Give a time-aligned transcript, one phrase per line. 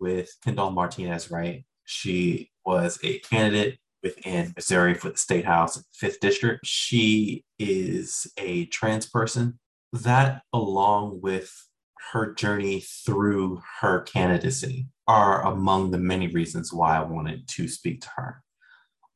[0.00, 1.64] with Kendall Martinez Wright.
[1.84, 6.64] She was a candidate within Missouri for the State House, 5th District.
[6.64, 9.58] She is a trans person.
[9.92, 11.52] That, along with
[12.12, 18.00] her journey through her candidacy, are among the many reasons why I wanted to speak
[18.02, 18.42] to her.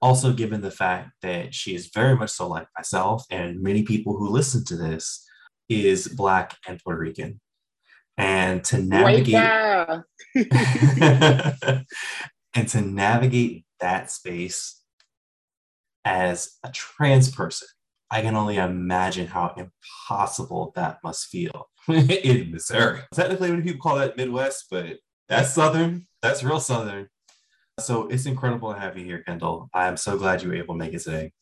[0.03, 4.17] Also, given the fact that she is very much so like myself, and many people
[4.17, 5.25] who listen to this
[5.69, 7.41] is Black and Puerto Rican.
[8.17, 9.35] And to navigate
[12.55, 14.81] and to navigate that space
[16.05, 17.69] as a trans person,
[18.11, 23.01] I can only imagine how impossible that must feel in Missouri.
[23.13, 26.07] Technically, when people call that Midwest, but that's Southern.
[26.23, 27.09] That's real Southern.
[27.81, 29.69] So it's incredible to have you here, Kendall.
[29.75, 31.33] I am so glad you were able to make it today.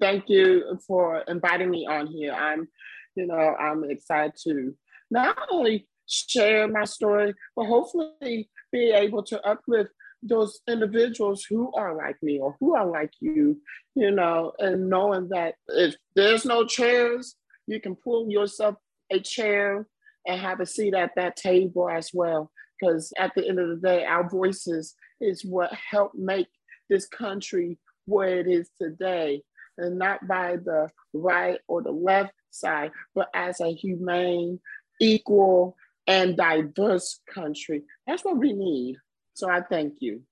[0.00, 2.32] Thank you for inviting me on here.
[2.32, 2.68] I'm,
[3.16, 4.74] you know, I'm excited to
[5.12, 9.90] not only share my story, but hopefully be able to uplift
[10.22, 13.60] those individuals who are like me or who are like you,
[13.94, 18.76] you know, and knowing that if there's no chairs, you can pull yourself
[19.10, 19.86] a chair
[20.26, 22.50] and have a seat at that table as well.
[22.80, 26.48] Because at the end of the day, our voices is what help make
[26.88, 29.42] this country where it is today,
[29.78, 34.60] and not by the right or the left side, but as a humane,
[35.00, 35.76] equal,
[36.06, 37.82] and diverse country.
[38.06, 38.96] That's what we need.
[39.34, 40.22] So I thank you.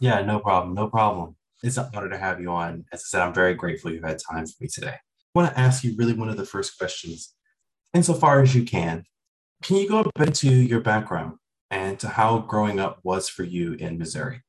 [0.00, 0.74] Yeah, no problem.
[0.74, 1.36] No problem.
[1.62, 2.84] It's an honor to have you on.
[2.92, 4.94] As I said, I'm very grateful you had time for me today.
[4.94, 4.98] I
[5.34, 7.34] want to ask you really one of the first questions,
[7.94, 9.04] insofar as you can.
[9.62, 11.34] Can you go a bit into your background
[11.70, 14.42] and to how growing up was for you in Missouri?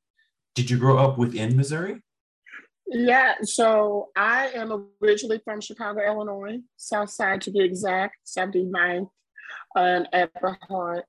[0.55, 2.01] Did you grow up within Missouri?
[2.85, 9.09] Yeah, so I am originally from Chicago, Illinois, South Side to be exact, 79th
[9.75, 11.03] and Eberhart.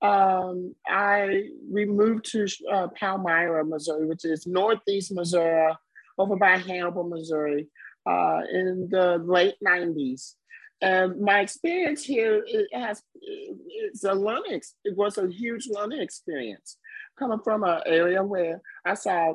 [0.00, 5.74] Um, I we moved to uh, Palmyra, Missouri, which is northeast Missouri,
[6.18, 7.68] over by Hannibal, Missouri,
[8.06, 10.34] uh, in the late 90s.
[10.80, 14.62] And my experience here it has it's a learning.
[14.84, 16.76] It was a huge learning experience
[17.18, 19.34] coming from an area where I saw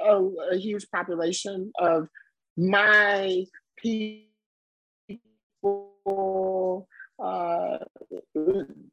[0.00, 0.20] a,
[0.52, 2.08] a huge population of
[2.56, 3.44] my
[3.76, 4.14] people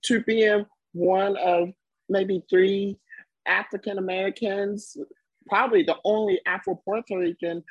[0.03, 1.69] to being one of
[2.09, 2.97] maybe three
[3.45, 4.97] African Americans,
[5.47, 7.63] probably the only Afro Puerto Rican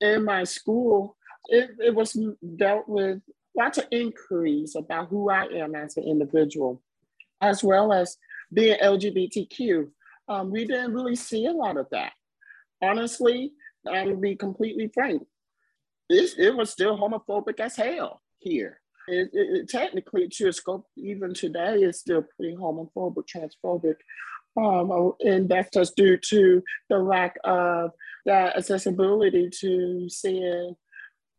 [0.00, 1.16] in my school.
[1.46, 2.16] It, it was
[2.56, 3.20] dealt with
[3.56, 6.82] lots of inquiries about who I am as an individual,
[7.40, 8.16] as well as
[8.52, 9.90] being LGBTQ.
[10.28, 12.12] Um, we didn't really see a lot of that.
[12.82, 13.52] Honestly,
[13.86, 15.22] I will be completely frank,
[16.08, 18.80] it, it was still homophobic as hell here.
[19.06, 23.96] It, it, technically, to a scope, even today, is still pretty homophobic, transphobic.
[24.56, 27.90] Um, and that's just due to the lack of
[28.24, 30.76] that accessibility to seeing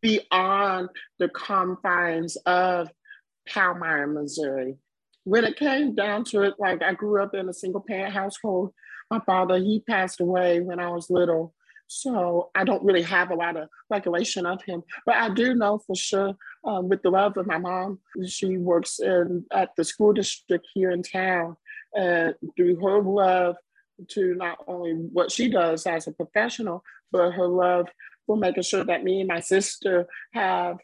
[0.02, 2.90] beyond the confines of
[3.48, 4.76] Palmyra, Missouri.
[5.24, 8.74] When it came down to it, like I grew up in a single parent household.
[9.10, 11.54] My father, he passed away when I was little.
[11.88, 15.80] So I don't really have a lot of recollection of him, but I do know
[15.80, 20.14] for sure um, with the love of my mom, she works in, at the school
[20.14, 21.58] district here in town.
[21.94, 23.56] And through her love
[24.10, 27.88] to not only what she does as a professional, but her love
[28.26, 30.78] for making sure that me and my sister have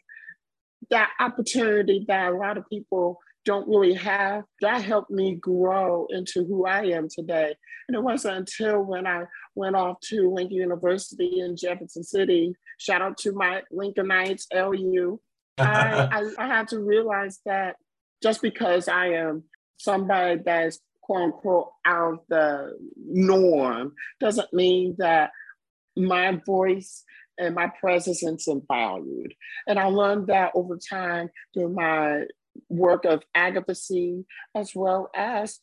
[0.90, 4.44] that opportunity that a lot of people don't really have.
[4.60, 7.54] That helped me grow into who I am today.
[7.88, 9.24] And it wasn't until when I
[9.54, 15.20] went off to Lincoln University in Jefferson City, shout out to my Lincolnites, LU,
[15.58, 16.08] I,
[16.38, 17.76] I, I had to realize that
[18.22, 19.44] just because I am
[19.76, 25.30] somebody that's quote unquote out of the norm doesn't mean that
[25.96, 27.04] my voice
[27.38, 29.34] and my presence isn't valued.
[29.66, 32.24] And I learned that over time through my
[32.68, 34.24] work of advocacy
[34.54, 35.58] as well as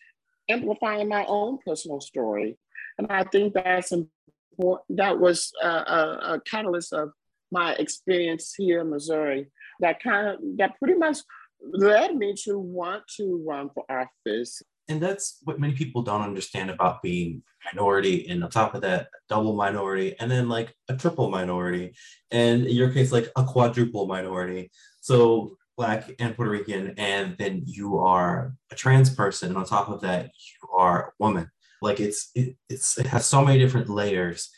[0.50, 2.58] amplifying my own personal story.
[3.00, 4.86] And I think that's important.
[4.90, 7.12] That was a, a, a catalyst of
[7.50, 9.48] my experience here in Missouri
[9.80, 11.20] that kind of, that pretty much
[11.64, 14.62] led me to want to run for office.
[14.90, 17.42] And that's what many people don't understand about being
[17.74, 18.28] minority.
[18.28, 21.94] And on top of that, double minority, and then like a triple minority.
[22.32, 24.72] And in your case, like a quadruple minority.
[25.00, 29.50] So Black and Puerto Rican, and then you are a trans person.
[29.50, 31.50] And on top of that, you are a woman.
[31.82, 34.50] Like it's it, it's it has so many different layers.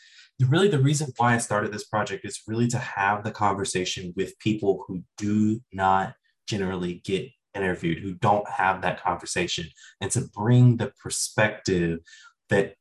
[0.48, 4.38] Really, the reason why I started this project is really to have the conversation with
[4.40, 6.14] people who do not
[6.48, 9.66] generally get interviewed who don't have that conversation
[10.00, 12.00] and to bring the perspective
[12.48, 12.74] that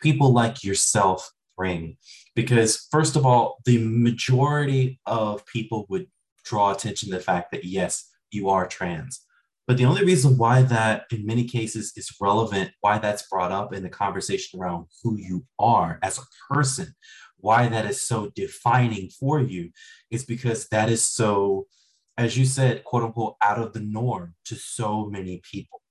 [0.00, 1.96] people like yourself bring.
[2.34, 6.06] Because, first of all, the majority of people would
[6.44, 9.20] draw attention to the fact that, yes, you are trans.
[9.70, 13.72] But the only reason why that, in many cases, is relevant, why that's brought up
[13.72, 16.92] in the conversation around who you are as a person,
[17.36, 19.70] why that is so defining for you,
[20.10, 21.68] is because that is so,
[22.18, 25.82] as you said, quote unquote, out of the norm to so many people.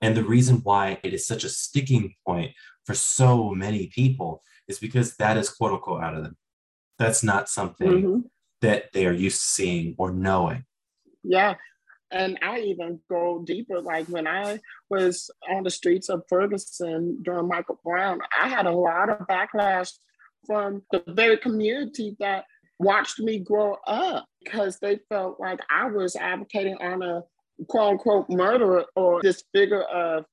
[0.00, 2.52] And the reason why it is such a sticking point
[2.84, 6.36] for so many people is because that is quote unquote out of them.
[7.00, 8.20] That's not something mm-hmm.
[8.60, 10.62] that they are used to seeing or knowing.
[11.24, 11.56] Yeah.
[12.10, 13.80] And I even go deeper.
[13.80, 14.60] Like when I
[14.90, 19.92] was on the streets of Ferguson during Michael Brown, I had a lot of backlash
[20.46, 22.44] from the very community that
[22.78, 27.22] watched me grow up because they felt like I was advocating on a
[27.68, 30.24] quote unquote murderer or this figure of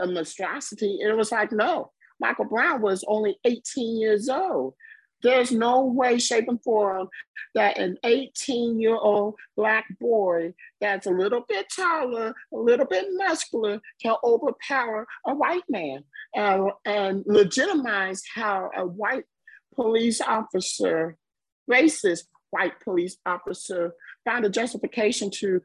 [0.00, 0.98] a monstrosity.
[1.00, 1.90] And it was like, no,
[2.20, 4.74] Michael Brown was only 18 years old.
[5.22, 7.08] There's no way, shape, and form
[7.54, 13.06] that an 18 year old Black boy that's a little bit taller, a little bit
[13.12, 16.04] muscular, can overpower a white man
[16.34, 19.24] and, and legitimize how a white
[19.74, 21.16] police officer,
[21.70, 23.92] racist white police officer,
[24.24, 25.62] found a justification to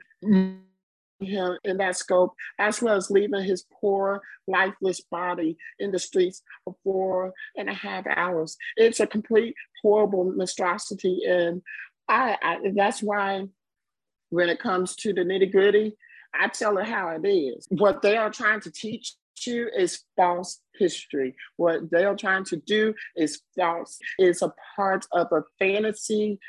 [1.26, 6.42] him in that scope, as well as leaving his poor, lifeless body in the streets
[6.64, 8.58] for four and a half hours.
[8.78, 11.22] It's a complete horrible monstrosity.
[11.28, 11.62] And
[12.08, 13.48] I, I that's why
[14.30, 15.96] when it comes to the nitty gritty,
[16.34, 17.68] I tell it how it is.
[17.70, 19.14] What they are trying to teach
[19.48, 21.36] is false history.
[21.58, 23.98] What they are trying to do is false.
[24.18, 26.40] It's a part of a fantasy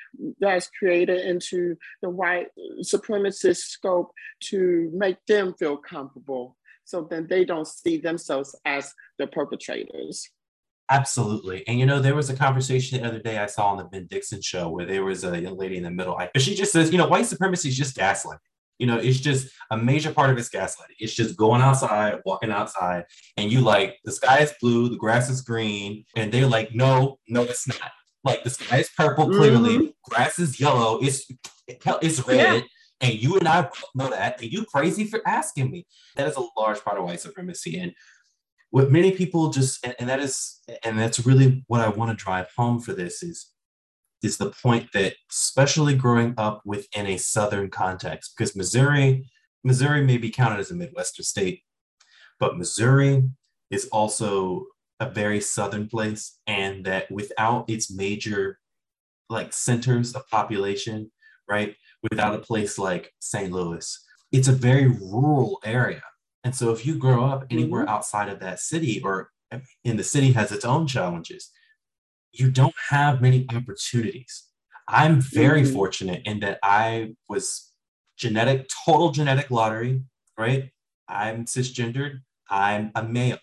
[0.41, 2.49] that's created into the white
[2.83, 4.13] supremacist scope
[4.45, 6.57] to make them feel comfortable.
[6.85, 10.29] So then they don't see themselves as the perpetrators.
[10.91, 11.67] Absolutely.
[11.67, 14.07] And you know, there was a conversation the other day I saw on the Ben
[14.11, 16.17] Dixon show where there was a young lady in the middle.
[16.19, 18.39] But she just says, you know, white supremacy is just gaslighting.
[18.79, 20.97] You know, it's just a major part of it's gaslighting.
[20.99, 23.05] It's just going outside, walking outside,
[23.37, 27.19] and you like the sky is blue, the grass is green, and they're like, no,
[27.29, 27.93] no, it's not.
[28.25, 29.87] Like the sky is purple, clearly, mm-hmm.
[30.09, 31.31] grass is yellow, it's
[31.69, 32.39] it's red.
[32.39, 32.61] Yeah.
[33.01, 34.41] And you and I know that.
[34.41, 35.87] And you crazy for asking me.
[36.15, 37.79] That is a large part of white supremacy.
[37.81, 37.93] And
[38.71, 42.25] what many people just and, and that is and that's really what I want to
[42.25, 43.52] drive home for this is
[44.23, 49.29] is the point that, especially growing up within a Southern context, because Missouri,
[49.65, 51.63] Missouri may be counted as a Midwestern state,
[52.39, 53.29] but Missouri
[53.71, 54.67] is also
[55.01, 58.59] a very Southern place, and that without its major
[59.29, 61.11] like centers of population,
[61.49, 63.51] right, without a place like St.
[63.51, 63.99] Louis,
[64.31, 66.03] it's a very rural area.
[66.45, 67.95] And so if you grow up anywhere mm-hmm.
[67.95, 69.31] outside of that city or
[69.85, 71.51] in the city has its own challenges,
[72.33, 74.49] you don't have many opportunities.
[74.89, 75.73] I'm very mm-hmm.
[75.73, 77.71] fortunate in that I was
[78.17, 80.03] genetic, total genetic lottery,
[80.37, 80.71] right?
[81.09, 82.21] I'm cisgendered,
[82.51, 83.39] I'm a male.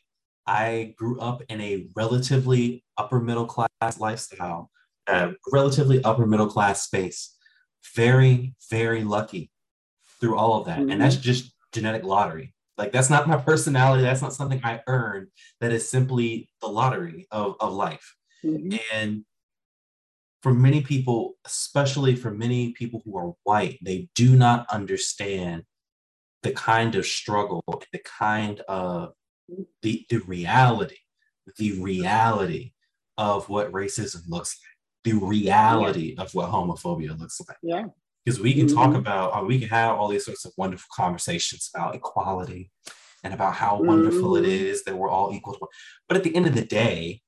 [0.45, 4.71] I grew up in a relatively upper middle class lifestyle,
[5.07, 7.35] a relatively upper middle class space.
[7.95, 9.51] Very, very lucky
[10.19, 10.79] through all of that.
[10.79, 10.91] Mm-hmm.
[10.91, 11.23] And that's mm-hmm.
[11.23, 12.53] just genetic lottery.
[12.77, 14.03] Like that's not my personality.
[14.03, 15.27] That's not something I earned.
[15.59, 18.15] That is simply the lottery of, of life.
[18.43, 18.77] Mm-hmm.
[18.93, 19.25] And
[20.41, 25.63] for many people, especially for many people who are white, they do not understand
[26.43, 29.13] the kind of struggle, the kind of
[29.81, 30.97] the, the reality,
[31.57, 32.71] the reality
[33.17, 36.23] of what racism looks like, the reality yeah.
[36.23, 37.57] of what homophobia looks like.
[37.61, 37.85] Yeah.
[38.23, 38.75] Because we can mm-hmm.
[38.75, 42.71] talk about, or we can have all these sorts of wonderful conversations about equality
[43.23, 43.87] and about how mm-hmm.
[43.87, 44.77] wonderful it mm-hmm.
[44.85, 45.57] that we're all equal.
[46.07, 47.21] But at the end of the day,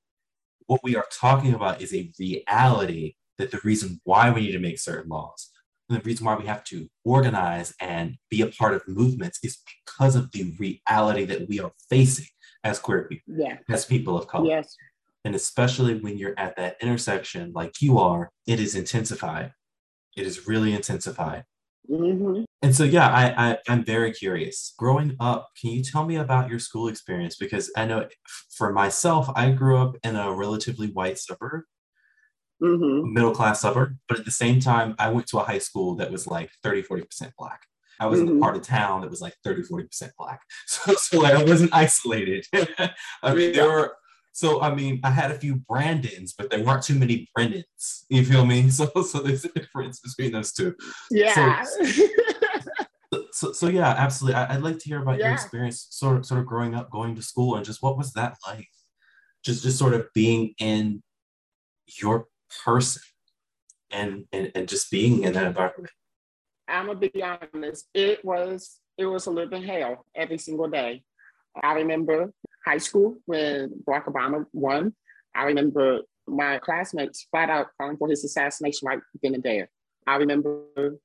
[0.68, 4.60] what we are talking about is a reality that the reason why we need to
[4.60, 5.52] make certain laws
[5.92, 9.58] and the reason why we have to organize and be a part of movements is
[9.88, 12.28] because of the reality that we are facing
[12.64, 13.58] as queer people, yeah.
[13.70, 14.48] as people of color.
[14.48, 14.76] Yes.
[15.26, 19.52] And especially when you're at that intersection like you are, it is intensified.
[20.16, 21.44] It is really intensified.
[21.90, 22.44] Mm-hmm.
[22.62, 24.74] And so, yeah, I, I I'm very curious.
[24.78, 27.36] Growing up, can you tell me about your school experience?
[27.36, 28.08] Because I know
[28.56, 31.64] for myself, I grew up in a relatively white suburb,
[32.62, 33.14] mm-hmm.
[33.14, 36.12] middle class suburb, but at the same time, I went to a high school that
[36.12, 37.62] was like 30, 40% black.
[38.00, 38.30] I was mm-hmm.
[38.30, 40.42] in a part of town that was like 30, 40% black.
[40.68, 42.46] So, so like I wasn't isolated.
[43.24, 43.96] I mean, there were
[44.32, 48.04] so I mean, I had a few Brandons, but there weren't too many Brendans.
[48.10, 48.70] You feel me?
[48.72, 50.76] So so there's a difference between those two.
[51.10, 51.64] Yeah.
[51.64, 52.08] So,
[53.32, 54.36] So, so yeah, absolutely.
[54.36, 55.26] I, would like to hear about yeah.
[55.26, 58.14] your experience, sort of, sort of growing up, going to school, and just what was
[58.14, 58.68] that like?
[59.44, 61.02] Just, just sort of being in
[62.00, 62.28] your
[62.64, 63.02] person,
[63.90, 65.92] and and, and just being in that environment.
[66.68, 67.88] I'm gonna be honest.
[67.94, 71.04] It was it was a living hell every single day.
[71.64, 72.32] I remember
[72.66, 74.94] high school when Barack Obama won.
[75.36, 79.70] I remember my classmates flat out calling for his assassination right then and there.
[80.08, 80.98] I remember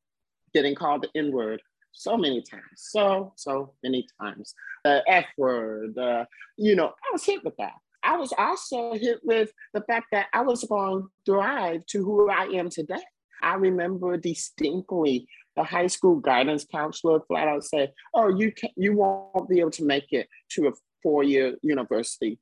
[0.55, 1.61] getting called the N word
[1.93, 4.55] so many times, so, so many times.
[4.85, 6.25] The F word, uh,
[6.57, 7.73] you know, I was hit with that.
[8.03, 12.31] I was also hit with the fact that I was going to thrive to who
[12.31, 13.03] I am today.
[13.43, 18.97] I remember distinctly the high school guidance counselor flat out said, "Oh, you can you
[18.97, 20.73] won't be able to make it to a
[21.07, 22.41] four-year university,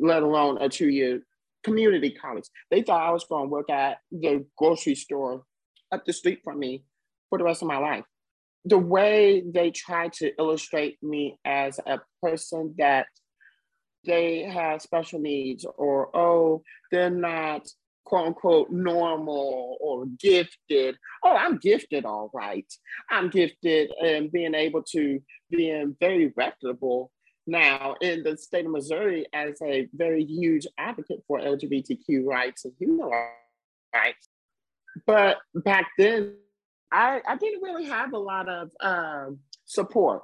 [0.00, 1.22] let alone a two-year
[1.62, 5.44] community college." They thought I was going to work at the grocery store
[5.92, 6.84] up the street from me
[7.28, 8.04] for the rest of my life.
[8.64, 13.06] The way they tried to illustrate me as a person that
[14.04, 17.68] they have special needs or oh they're not
[18.10, 20.96] quote unquote normal or gifted.
[21.24, 22.66] Oh, I'm gifted, all right.
[23.08, 27.12] I'm gifted and being able to being very reputable
[27.50, 32.74] now in the state of Missouri as a very huge advocate for LGBTQ rights and
[32.78, 33.10] human
[33.94, 34.28] rights.
[35.06, 36.34] But back then,
[36.92, 40.22] I, I didn't really have a lot of um, support.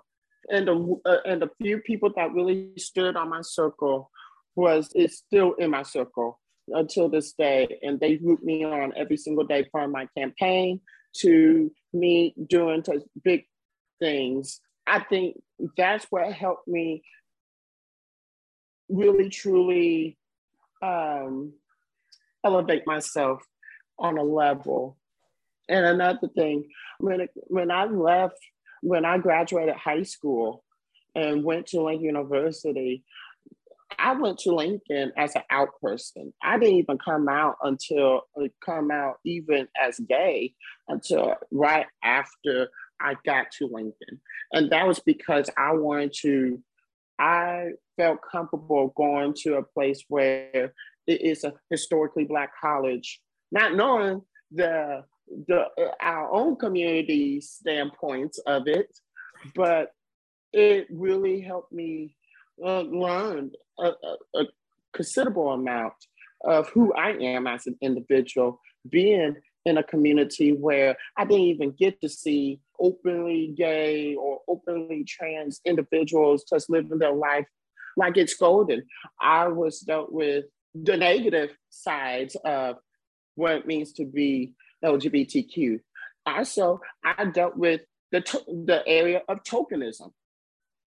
[0.49, 4.11] And the, uh, and the few people that really stood on my circle
[4.55, 7.79] was is still in my circle until this day.
[7.83, 10.81] And they root me on every single day from my campaign
[11.19, 12.85] to me doing
[13.25, 13.45] big
[13.99, 14.61] things.
[14.87, 15.43] I think
[15.77, 17.03] that's what helped me
[18.89, 20.17] really truly
[20.83, 21.53] um,
[22.45, 23.43] elevate myself
[23.99, 24.97] on a level.
[25.69, 28.39] And another thing, when it, when I left,
[28.83, 30.63] when I graduated high school
[31.15, 33.05] and went to Lincoln University,
[33.99, 36.33] I went to Lincoln as an out person.
[36.43, 40.55] I didn't even come out until uh, come out even as gay
[40.89, 42.69] until right after
[43.01, 44.21] I got to Lincoln.
[44.53, 46.63] And that was because I wanted to,
[47.19, 50.73] I felt comfortable going to a place where
[51.07, 53.21] it is a historically Black college,
[53.53, 55.05] not knowing the,
[55.49, 55.67] the
[56.01, 58.97] our own community standpoints of it,
[59.55, 59.93] but
[60.53, 62.17] it really helped me
[62.65, 64.45] uh, learn a, a, a
[64.93, 65.95] considerable amount
[66.45, 71.73] of who I am as an individual, being in a community where I didn't even
[71.73, 77.47] get to see openly gay or openly trans individuals just living their life
[77.97, 78.85] like it's golden.
[79.21, 82.77] I was dealt with the negative sides of
[83.35, 84.55] what it means to be
[84.85, 85.81] LGBTQ.
[86.27, 90.13] Also, I dealt with the, to- the area of tokenism.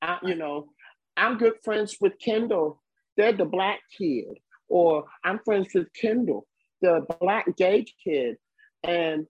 [0.02, 0.70] I, you know,
[1.18, 2.82] I'm good friends with Kendall
[3.20, 6.48] they're the black kid, or I'm friends with Kendall,
[6.82, 8.38] the black gay kid.
[8.82, 9.28] And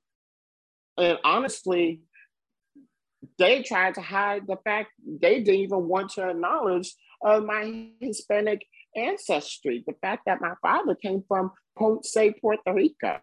[0.95, 2.01] and honestly,
[3.38, 6.93] they tried to hide the fact they didn't even want to acknowledge
[7.25, 13.19] uh, my Hispanic ancestry, the fact that my father came from Ponce, Puerto Rico.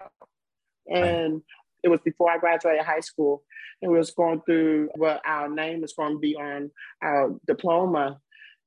[0.89, 1.43] And
[1.83, 3.43] it was before I graduated high school.
[3.81, 6.71] And we was going through what our name is going to be on
[7.03, 8.19] our diploma.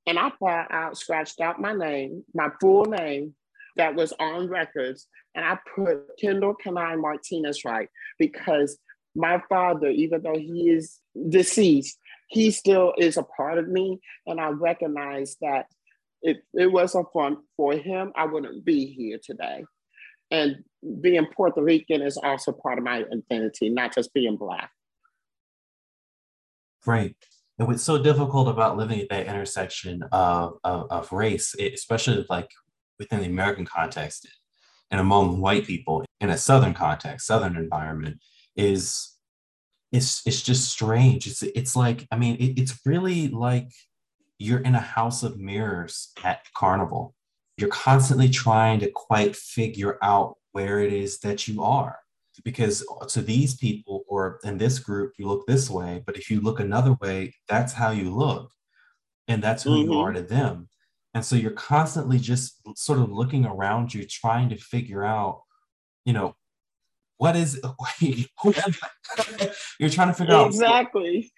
[0.06, 3.36] And I thought out, scratched out my name, my full name
[3.76, 8.78] that was on records, and I put Kendall Kani Martinez Wright because
[9.20, 11.00] my father, even though he is
[11.30, 11.98] deceased,
[12.28, 14.00] he still is a part of me.
[14.26, 15.66] And I recognize that
[16.22, 19.66] if it wasn't for, for him, I wouldn't be here today.
[20.32, 20.64] And
[21.02, 24.72] being Puerto Rican is also part of my identity, not just being Black.
[26.86, 27.16] Right
[27.60, 32.50] and what's so difficult about living at that intersection of, of, of race, especially like
[32.98, 34.28] within the American context
[34.90, 38.22] and among white people in a Southern context, Southern environment,
[38.60, 39.16] is
[39.92, 41.26] it's it's just strange.
[41.26, 43.72] It's it's like I mean it, it's really like
[44.38, 47.16] you're in a house of mirrors at Carnival.
[47.58, 52.00] You're constantly trying to quite figure out where it is that you are
[52.44, 56.40] because to these people or in this group you look this way but if you
[56.40, 58.50] look another way that's how you look
[59.28, 59.92] and that's who mm-hmm.
[59.92, 60.70] you are to them
[61.14, 65.42] and so you're constantly just sort of looking around you trying to figure out
[66.06, 66.34] you know
[67.20, 67.62] what is
[68.42, 68.74] who am
[69.18, 69.52] I?
[69.80, 71.32] you're trying to figure out exactly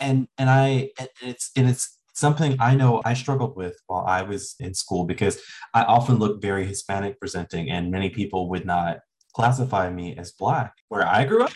[0.00, 4.22] and and i and it's and it's something i know i struggled with while i
[4.22, 5.40] was in school because
[5.74, 8.98] i often look very hispanic presenting and many people would not
[9.36, 11.52] classify me as black where I grew up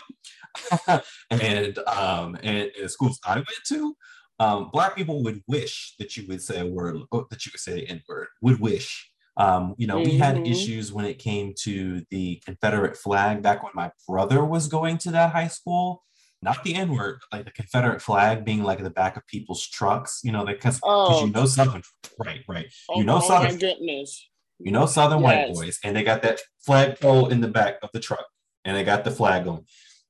[1.31, 3.95] and um and, and the schools I went to,
[4.39, 7.73] um, black people would wish that you would say a word that you would say
[7.73, 9.10] the N-word, would wish.
[9.37, 10.11] Um, you know, mm-hmm.
[10.11, 10.45] we had mm-hmm.
[10.45, 15.11] issues when it came to the Confederate flag back when my brother was going to
[15.11, 16.03] that high school.
[16.43, 20.21] Not the N word, like the Confederate flag being like the back of people's trucks,
[20.23, 21.23] you know, because oh.
[21.23, 21.83] you know Southern,
[22.17, 22.65] right, right.
[22.89, 23.53] Oh, you know oh Southern.
[23.53, 24.27] My goodness.
[24.57, 25.23] You know Southern yes.
[25.23, 28.25] white boys, and they got that flag pole in the back of the truck,
[28.65, 29.65] and they got the flag on.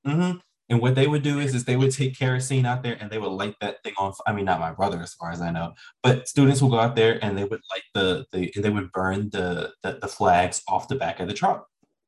[0.08, 0.38] Mm-hmm.
[0.72, 3.18] And what they would do is, is they would take kerosene out there and they
[3.18, 4.14] would light that thing on.
[4.26, 6.96] I mean, not my brother, as far as I know, but students will go out
[6.96, 10.64] there and they would light the, the and they would burn the, the, the flags
[10.70, 11.68] off the back of the truck.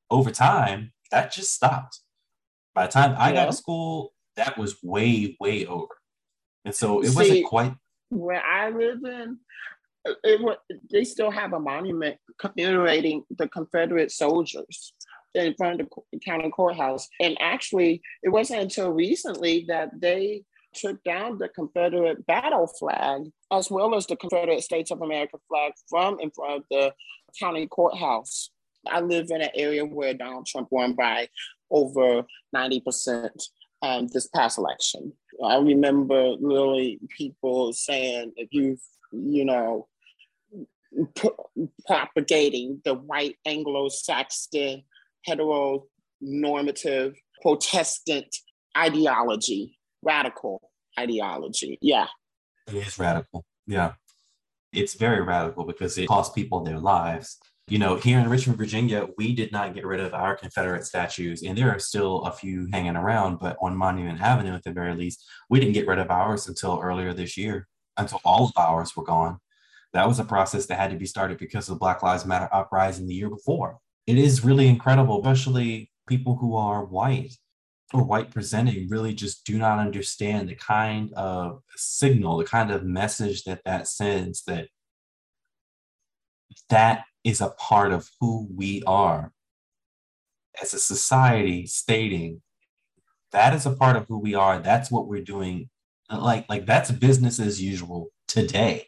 [0.10, 2.00] Over time, that just stopped.
[2.74, 3.44] By the time I yeah.
[3.44, 5.94] got to school, that was way, way over.
[6.64, 7.74] And so it See, wasn't quite.
[8.12, 9.40] Where I live in,
[10.06, 10.56] it, was.
[10.90, 14.94] they still have a monument commemorating the Confederate soldiers
[15.36, 17.08] in front of the county courthouse.
[17.20, 23.70] And actually, it wasn't until recently that they took down the Confederate battle flag as
[23.70, 26.94] well as the Confederate States of America flag from in front of the
[27.40, 28.50] county courthouse.
[28.88, 31.30] I live in an area where Donald Trump won by
[31.72, 32.24] over
[32.56, 33.30] 90%
[33.82, 35.14] um, this past election.
[35.44, 38.78] I remember literally people saying if you,
[39.12, 39.88] you know,
[41.88, 44.84] propagating the white Anglo-Saxon
[45.28, 48.36] heteronormative Protestant
[48.78, 51.78] ideology, radical ideology.
[51.82, 52.08] Yeah.
[52.68, 53.44] It is radical.
[53.68, 53.94] Yeah.
[54.72, 57.38] It's very radical because it costs people their lives.
[57.68, 61.44] You know, here in Richmond, Virginia, we did not get rid of our Confederate statues,
[61.44, 64.94] and there are still a few hanging around, but on Monument Avenue, at the very
[64.94, 68.98] least, we didn't get rid of ours until earlier this year, until all of ours
[68.98, 69.40] were gone.
[69.94, 72.50] That was a process that had to be started because of the Black Lives Matter
[72.52, 73.80] uprising the year before.
[74.06, 77.34] It is really incredible, especially people who are white
[77.94, 82.84] or white presenting really just do not understand the kind of signal, the kind of
[82.84, 84.68] message that that sends that
[86.70, 89.32] that is a part of who we are
[90.62, 92.42] as a society stating
[93.34, 95.70] that is a part of who we are that's what we're doing.
[96.10, 98.88] Like like that's business as usual today.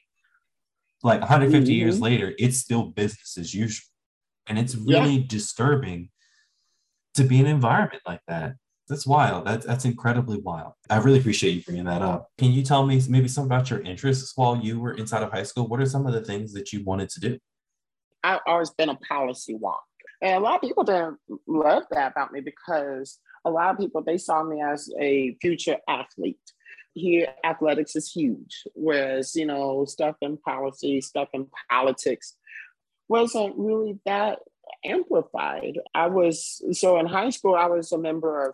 [1.04, 1.78] Like 150 mm-hmm.
[1.78, 3.86] years later it's still business as usual
[4.48, 5.26] and it's really yeah.
[5.28, 6.10] disturbing
[7.16, 8.56] to be in an environment like that.
[8.88, 9.48] That's wild.
[9.48, 10.74] That's that's incredibly wild.
[10.90, 12.30] I really appreciate you bringing that up.
[12.38, 15.44] Can you tell me maybe some about your interests while you were inside of high
[15.44, 15.68] school?
[15.68, 17.40] What are some of the things that you wanted to do?
[18.24, 19.78] I've always been a policy wonk.
[20.22, 24.04] And a lot of people didn't love that about me because a lot of people
[24.04, 26.38] they saw me as a future athlete.
[26.94, 28.64] Here athletics is huge.
[28.74, 32.36] Whereas you know stuff in policy stuff in politics
[33.08, 34.40] wasn't really that
[34.84, 38.54] amplified i was so in high school i was a member of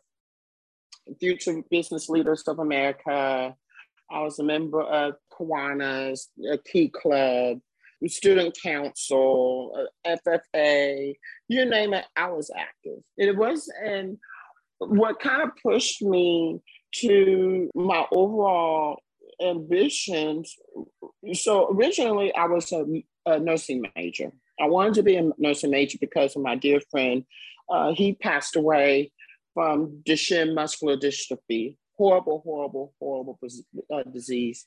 [1.20, 3.56] future business leaders of america
[4.10, 7.60] i was a member of kiwanis a key club
[8.08, 11.14] student council ffa
[11.48, 14.18] you name it i was active it was and
[14.80, 16.60] what kind of pushed me
[16.94, 18.98] to my overall
[19.42, 20.56] ambitions.
[21.34, 22.86] So originally, I was a,
[23.26, 24.32] a, nursing major.
[24.60, 27.26] I wanted to be a nursing major because of my dear friend.
[27.70, 29.12] Uh, he passed away
[29.54, 31.78] from Duchenne muscular dystrophy.
[31.98, 33.40] Horrible, horrible, horrible
[33.94, 34.66] uh, disease.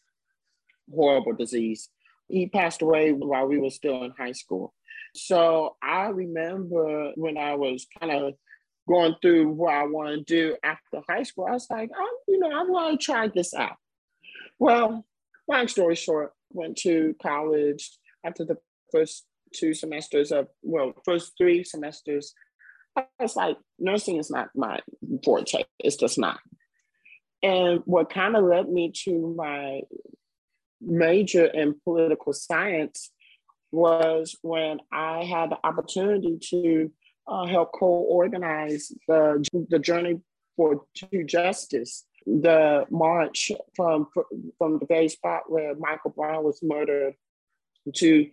[0.93, 1.89] Horrible disease.
[2.29, 4.75] He passed away while we were still in high school.
[5.15, 8.35] So I remember when I was kind of
[8.89, 12.39] going through what I want to do after high school, I was like, oh, you
[12.39, 13.77] know, I want to try this out.
[14.59, 15.05] Well,
[15.49, 17.91] long story short, went to college
[18.25, 18.59] after the
[18.93, 22.35] first two semesters of, well, first three semesters.
[22.97, 24.81] I was like, nursing is not my
[25.25, 25.65] forte.
[25.79, 26.39] It's just not.
[27.43, 29.83] And what kind of led me to my
[30.81, 33.11] major in political science
[33.73, 36.91] was when I had the opportunity to
[37.27, 40.21] uh, help co-organize the, the Journey
[40.57, 44.07] for to Justice, the march from,
[44.59, 47.15] from the very spot where Michael Brown was murdered
[47.97, 48.29] to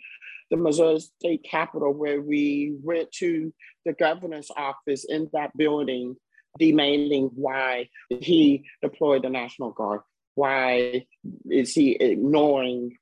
[0.51, 3.51] the Missouri State Capitol, where we went to
[3.85, 6.17] the governor's office in that building,
[6.59, 10.01] demanding why he deployed the National Guard.
[10.35, 11.05] Why
[11.49, 12.97] is he ignoring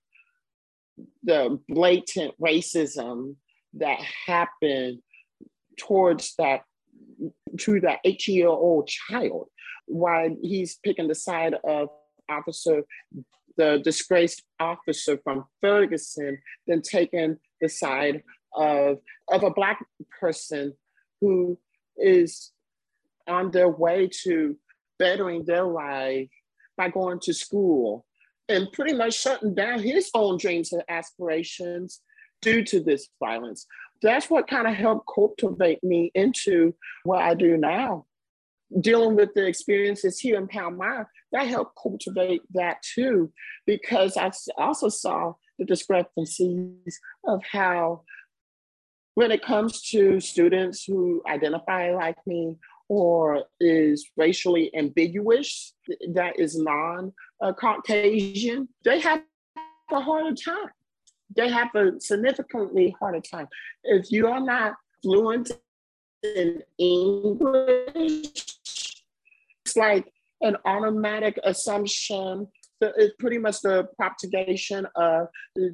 [1.24, 3.36] the blatant racism
[3.74, 5.00] that happened
[5.78, 6.62] towards that
[7.58, 9.48] to that eight year old child
[9.88, 11.90] Why he's picking the side of
[12.30, 12.84] officer
[13.60, 18.24] the disgraced officer from ferguson then taking the side
[18.56, 19.86] of of a black
[20.20, 20.74] person
[21.22, 21.60] who
[21.98, 22.52] is
[23.28, 24.58] on their way to
[24.98, 26.30] bettering their life
[26.78, 28.06] by going to school
[28.48, 32.02] and pretty much shutting down his own dreams and aspirations
[32.42, 33.66] due to this violence.
[34.02, 38.06] That's what kind of helped cultivate me into what I do now.
[38.82, 43.32] Dealing with the experiences here in Palmyra, that helped cultivate that too,
[43.66, 48.04] because I also saw the discrepancies of how,
[49.16, 52.58] when it comes to students who identify like me
[52.90, 55.74] or is racially ambiguous,
[56.14, 57.14] that is non
[57.60, 59.24] Caucasian, they have
[59.92, 60.72] a harder time.
[61.36, 63.48] They have a significantly harder time.
[63.84, 65.52] If you are not fluent
[66.24, 68.59] in English,
[69.76, 72.48] like an automatic assumption.
[72.82, 75.28] It's pretty much the propagation of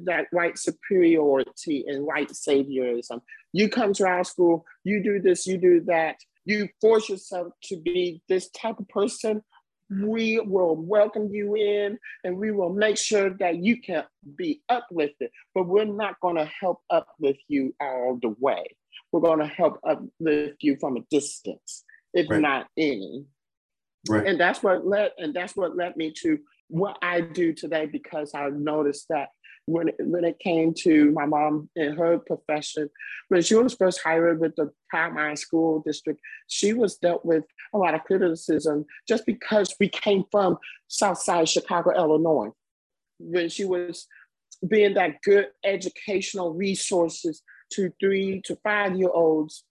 [0.04, 3.20] that white superiority and white saviorism.
[3.52, 6.16] You come to our school, you do this, you do that.
[6.44, 9.42] You force yourself to be this type of person
[9.90, 14.04] we will welcome you in and we will make sure that you can
[14.36, 18.64] be uplifted, but we're not going to help uplift you all the way.
[19.12, 22.40] We're going to help uplift you from a distance, if right.
[22.40, 23.26] not any.
[24.08, 24.26] Right.
[24.26, 26.38] And that's what led and that's what led me to
[26.68, 29.28] what I do today because I noticed that
[29.66, 32.88] when it, when it came to my mom and her profession,
[33.28, 37.78] when she was first hired with the Palmyra School District, she was dealt with a
[37.78, 40.56] lot of criticism just because we came from
[40.88, 42.50] Southside Chicago, Illinois.
[43.18, 44.06] When she was
[44.66, 47.42] being that good educational resources
[47.72, 49.64] to three to five year olds,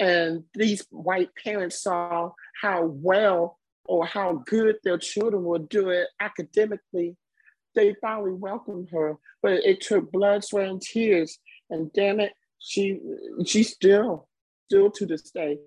[0.00, 7.16] and these white parents saw how well or how good their children were doing academically
[7.74, 11.38] they finally welcomed her, but it took blood, sweat, and tears.
[11.70, 12.98] And damn it, she
[13.46, 14.28] she still,
[14.68, 15.58] still to this day,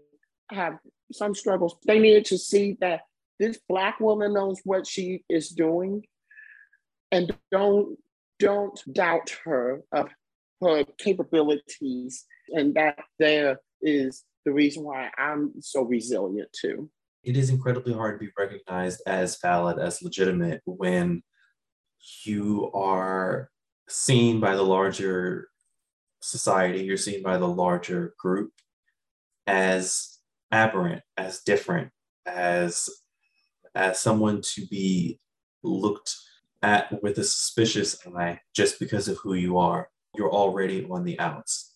[0.51, 0.77] have
[1.11, 1.77] some struggles.
[1.85, 3.01] They needed to see that
[3.39, 6.03] this black woman knows what she is doing,
[7.11, 7.97] and don't
[8.39, 10.09] don't doubt her of
[10.61, 16.89] her capabilities, and that there is the reason why I'm so resilient too.
[17.23, 21.23] It is incredibly hard to be recognized as valid, as legitimate when
[22.25, 23.49] you are
[23.87, 25.47] seen by the larger
[26.21, 28.51] society, you're seen by the larger group
[29.47, 30.17] as
[30.51, 31.91] aberrant, as different,
[32.25, 32.89] as
[33.75, 35.19] as someone to be
[35.63, 36.15] looked
[36.61, 39.89] at with a suspicious eye just because of who you are.
[40.15, 41.72] You're already on the outs.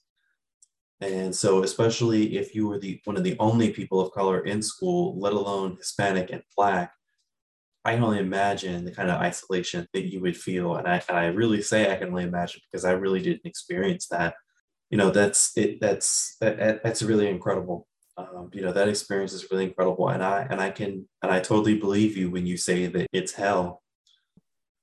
[0.99, 4.61] And so, especially if you were the one of the only people of color in
[4.61, 6.91] school, let alone Hispanic and Black,
[7.85, 10.75] I can only imagine the kind of isolation that you would feel.
[10.75, 14.07] And I, and I really say I can only imagine because I really didn't experience
[14.09, 14.33] that.
[14.89, 15.79] You know, that's it.
[15.79, 17.87] That's that, that's really incredible.
[18.17, 20.09] Um, you know, that experience is really incredible.
[20.09, 23.33] And I and I can and I totally believe you when you say that it's
[23.33, 23.83] hell.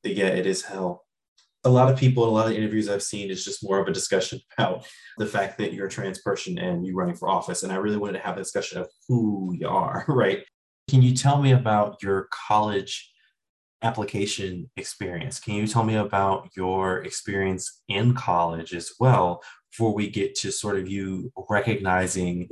[0.05, 1.04] That, yeah, it is hell.
[1.65, 3.93] A lot of people, a lot of interviews I've seen is just more of a
[3.93, 4.87] discussion about
[5.19, 7.63] the fact that you're a trans person and you're running for office.
[7.63, 10.45] And I really wanted to have a discussion of who you are, right?
[10.89, 13.11] Can you tell me about your college
[13.83, 15.39] application experience?
[15.39, 20.51] Can you tell me about your experience in college as well before we get to
[20.51, 22.49] sort of you recognizing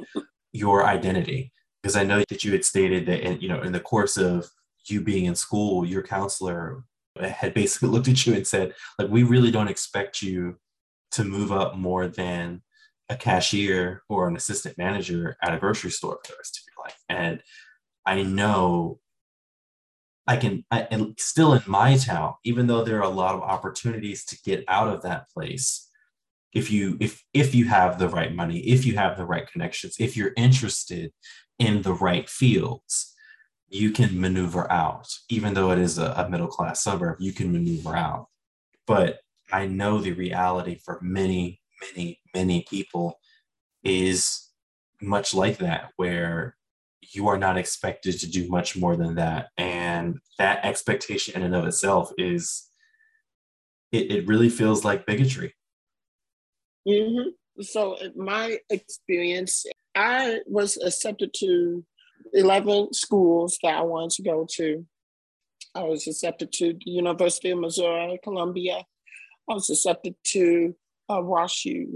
[0.52, 1.52] your identity?
[1.82, 4.48] Because I know that you had stated that in, you know in the course of
[4.86, 6.84] you being in school, your counselor
[7.20, 10.56] had basically looked at you and said, like, we really don't expect you
[11.12, 12.62] to move up more than
[13.08, 16.84] a cashier or an assistant manager at a grocery store for the rest of your
[16.84, 16.98] life.
[17.08, 17.42] And
[18.06, 19.00] I know
[20.26, 23.42] I can, I, and still in my town, even though there are a lot of
[23.42, 25.88] opportunities to get out of that place,
[26.52, 29.96] if you if if you have the right money, if you have the right connections,
[29.98, 31.10] if you're interested
[31.58, 33.11] in the right fields,
[33.72, 35.08] you can maneuver out.
[35.30, 38.28] Even though it is a, a middle class suburb, you can maneuver out.
[38.86, 43.18] But I know the reality for many, many, many people
[43.82, 44.50] is
[45.00, 46.56] much like that, where
[47.00, 49.48] you are not expected to do much more than that.
[49.56, 52.68] And that expectation in and of itself is,
[53.90, 55.54] it, it really feels like bigotry.
[56.86, 57.30] Mm-hmm.
[57.62, 61.84] So, my experience, I was accepted to
[62.32, 64.86] 11 schools that I wanted to go to.
[65.74, 68.84] I was accepted to the University of Missouri, Columbia.
[69.50, 70.74] I was accepted to
[71.08, 71.86] uh, WashU,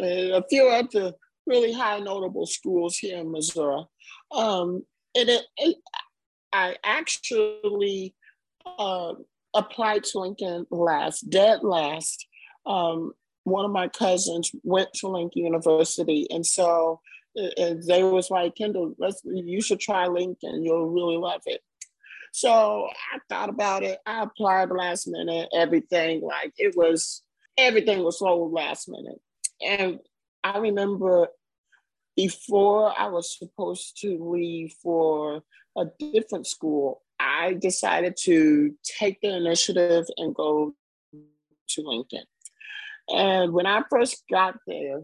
[0.00, 1.12] a few other
[1.46, 3.84] really high notable schools here in Missouri.
[4.32, 5.76] Um, and it, it,
[6.52, 8.14] I actually
[8.78, 9.14] uh,
[9.54, 12.26] applied to Lincoln last, dead last.
[12.66, 13.12] Um,
[13.44, 17.00] one of my cousins went to Lincoln University, and so
[17.36, 20.64] and they was like, Kendall, let's you should try Lincoln.
[20.64, 21.60] You'll really love it.
[22.32, 23.98] So I thought about it.
[24.06, 26.22] I applied last minute, everything.
[26.22, 27.22] Like it was
[27.56, 29.20] everything was so last minute.
[29.64, 30.00] And
[30.44, 31.28] I remember
[32.14, 35.42] before I was supposed to leave for
[35.76, 40.74] a different school, I decided to take the initiative and go
[41.12, 42.24] to Lincoln.
[43.08, 45.02] And when I first got there,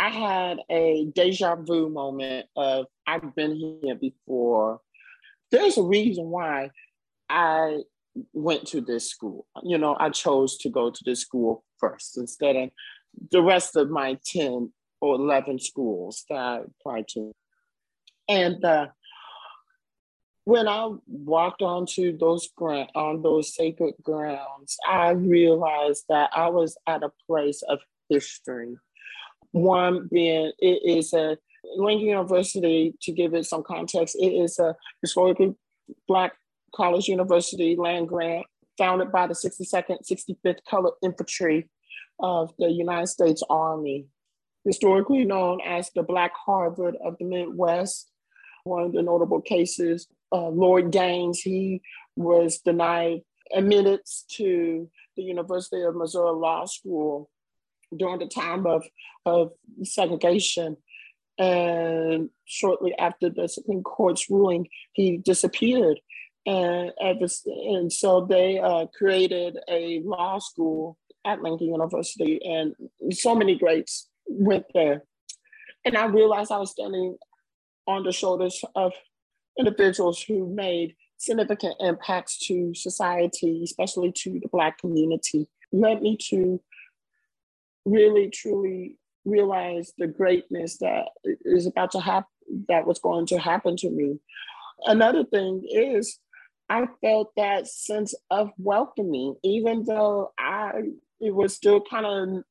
[0.00, 4.80] I had a deja vu moment of I've been here before.
[5.50, 6.70] There's a reason why
[7.28, 7.82] I
[8.32, 9.46] went to this school.
[9.62, 12.70] You know, I chose to go to this school first instead of
[13.30, 17.32] the rest of my 10 or 11 schools that I applied to.
[18.26, 18.86] And uh,
[20.44, 26.78] when I walked onto those ground, on those sacred grounds, I realized that I was
[26.86, 28.78] at a place of history.
[29.52, 31.36] One being it is a
[31.76, 35.54] Lincoln University, to give it some context, it is a historically
[36.08, 36.32] black
[36.74, 38.46] college university land grant
[38.78, 41.68] founded by the 62nd, 65th Colored Infantry
[42.18, 44.06] of the United States Army,
[44.64, 48.10] historically known as the Black Harvard of the Midwest.
[48.64, 51.82] One of the notable cases, uh, Lloyd Gaines, he
[52.16, 53.20] was denied
[53.54, 57.30] admittance to the University of Missouri Law School
[57.96, 58.84] during the time of,
[59.26, 60.76] of segregation.
[61.38, 66.00] And shortly after the Supreme Court's ruling, he disappeared.
[66.46, 72.74] And, and so they uh, created a law school at Lincoln University, and
[73.12, 75.04] so many greats went there.
[75.84, 77.16] And I realized I was standing
[77.86, 78.92] on the shoulders of
[79.58, 86.60] individuals who made significant impacts to society, especially to the Black community, led me to
[87.84, 91.06] really, truly realize the greatness that
[91.44, 92.28] is about to happen,
[92.68, 94.18] that was going to happen to me.
[94.86, 96.18] Another thing is,
[96.68, 100.82] I felt that sense of welcoming, even though I
[101.20, 102.44] it was still kind of,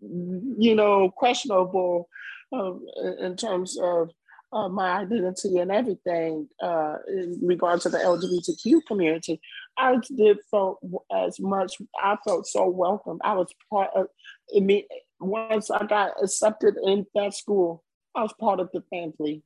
[0.00, 2.08] you know, questionable
[2.52, 2.84] um,
[3.20, 4.10] in terms of
[4.52, 9.40] uh, my identity and everything uh, in regards to the LGBTQ community.
[9.80, 10.78] I did felt
[11.12, 11.76] as much.
[11.98, 13.18] I felt so welcome.
[13.24, 14.06] I was part of.
[14.54, 14.84] I mean,
[15.18, 17.82] once I got accepted in that school,
[18.14, 19.42] I was part of the family,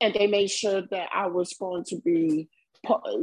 [0.00, 2.48] and they made sure that I was going to be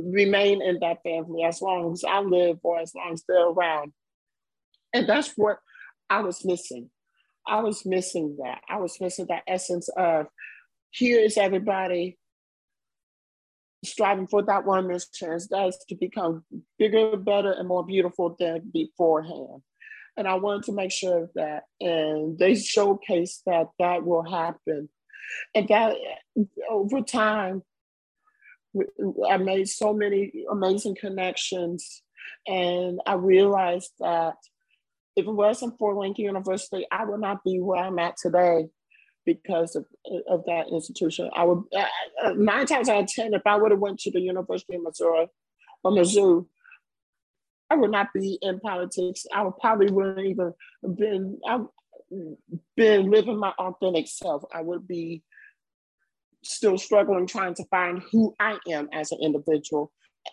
[0.04, 3.92] remain in that family as long as I live or as long as they're around.
[4.94, 5.60] And that's what
[6.10, 6.90] I was missing.
[7.48, 8.62] I was missing that.
[8.70, 10.28] I was missing that essence of
[10.92, 12.18] here is everybody
[13.84, 15.40] striving for that one mission.
[15.50, 16.44] That's to become
[16.80, 19.62] bigger, better, and more beautiful than beforehand.
[20.16, 24.90] And I wanted to make sure of that, and they showcase that that will happen.
[25.54, 25.96] And that
[26.70, 27.62] over time,
[29.30, 32.02] I made so many amazing connections.
[32.48, 34.36] And I realized that
[35.16, 38.68] if it wasn't for Lincoln University, I would not be where I'm at today
[39.28, 39.86] because of,
[40.28, 41.30] of that institution.
[41.36, 44.22] I would uh, nine times out of ten, if I would have went to the
[44.22, 45.28] University of Missouri
[45.84, 46.48] or Mizzou,
[47.70, 49.26] I would not be in politics.
[49.32, 50.54] I would probably wouldn't even
[50.96, 51.68] been I've
[52.78, 54.44] been living my authentic self.
[54.52, 55.22] I would be
[56.44, 59.92] still struggling trying to find who I am as an individual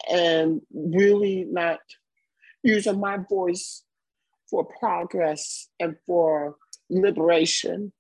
[0.09, 1.81] and really not
[2.63, 3.83] using my voice
[4.49, 6.55] for progress and for
[6.89, 7.93] liberation.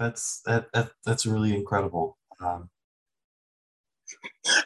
[0.00, 2.16] That's that, that that's really incredible.
[2.40, 2.70] Um,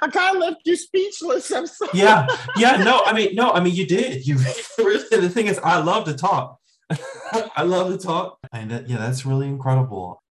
[0.01, 1.51] I kind of left you speechless.
[1.51, 1.91] I'm sorry.
[1.93, 2.77] Yeah, yeah.
[2.77, 4.27] No, I mean, no, I mean, you did.
[4.27, 4.39] You
[4.79, 5.05] really.
[5.11, 6.59] The thing is, I love to talk.
[7.57, 10.23] I love to talk, and that, yeah, that's really incredible.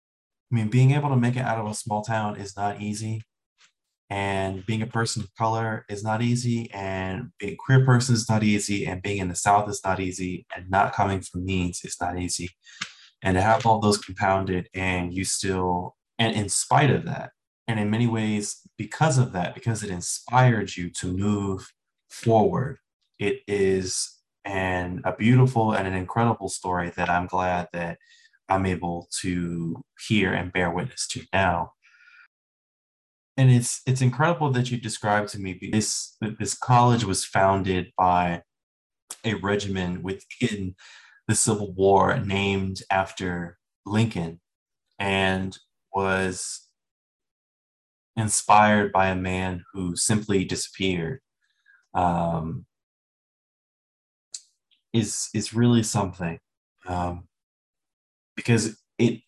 [0.50, 3.22] I mean, being able to make it out of a small town is not easy
[4.12, 8.28] and being a person of color is not easy and being a queer person is
[8.28, 11.80] not easy and being in the south is not easy and not coming from means
[11.82, 12.50] is not easy
[13.22, 17.30] and to have all those compounded and you still and in spite of that
[17.68, 21.72] and in many ways because of that because it inspired you to move
[22.10, 22.78] forward
[23.18, 27.96] it is an a beautiful and an incredible story that i'm glad that
[28.48, 31.72] i'm able to hear and bear witness to now.
[33.36, 38.42] And it's it's incredible that you described to me this this college was founded by
[39.24, 40.74] a regiment within
[41.32, 44.38] the Civil War named after Lincoln
[44.98, 45.56] and
[45.94, 46.68] was
[48.16, 51.20] inspired by a man who simply disappeared.
[51.94, 52.66] Um,
[54.92, 56.38] is is really something
[56.86, 57.28] um,
[58.36, 59.22] because it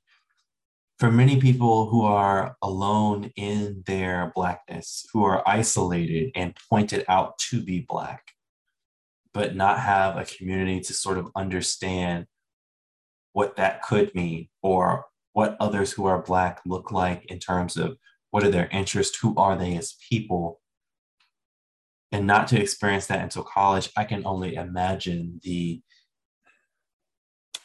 [0.99, 7.39] for many people who are alone in their blackness, who are isolated and pointed out
[7.49, 8.34] to be black,
[9.35, 12.27] but not have a community to sort of understand
[13.33, 17.99] what that could mean or what others who are black look like in terms of
[18.31, 20.61] what are their interests, who are they as people,
[22.13, 25.83] and not to experience that until college, I can only imagine the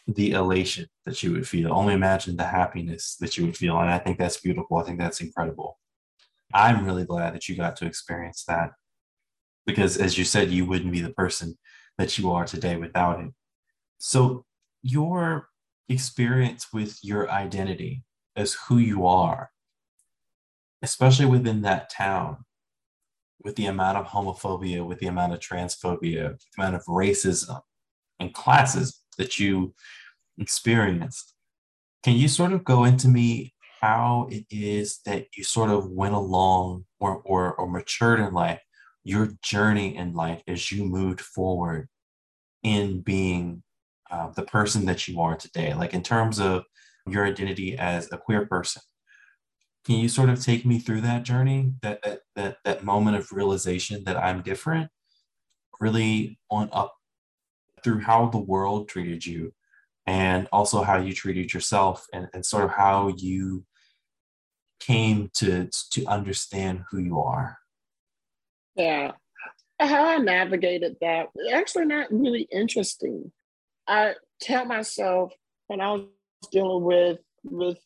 [0.08, 1.72] the elation that you would feel.
[1.72, 3.80] Only imagine the happiness that you would feel.
[3.80, 4.78] And I think that's beautiful.
[4.78, 5.78] I think that's incredible.
[6.52, 8.72] I'm really glad that you got to experience that
[9.70, 11.58] because, as you said, you wouldn't be the person
[11.98, 13.32] that you are today without it.
[14.00, 14.46] So,
[14.82, 15.50] your
[15.88, 18.04] experience with your identity
[18.36, 19.52] as who you are,
[20.82, 22.38] especially within that town,
[23.44, 27.62] with the amount of homophobia, with the amount of transphobia, the amount of racism
[28.20, 29.74] and classes that you
[30.38, 31.34] experienced.
[32.04, 36.16] Can you sort of go into me how it is that you sort of went
[36.16, 38.62] along or, or, or matured in life,
[39.10, 41.90] your journey in life as you moved forward
[42.64, 43.64] in being
[44.12, 45.74] uh, the person that you are today?
[45.74, 46.64] Like in terms of
[47.08, 48.82] your identity as a queer person,
[49.86, 53.32] can you sort of take me through that journey, that that that, that moment of
[53.32, 54.92] realization that I'm different,
[55.80, 56.94] really on up
[57.84, 59.54] through how the world treated you
[60.06, 63.64] and also how you treated yourself and, and sort of how you
[64.80, 67.59] came to to understand who you are
[68.80, 69.12] yeah
[69.80, 73.32] how i navigated that actually not really interesting
[73.88, 75.34] i tell myself
[75.68, 76.06] when i was
[76.52, 77.78] dealing with with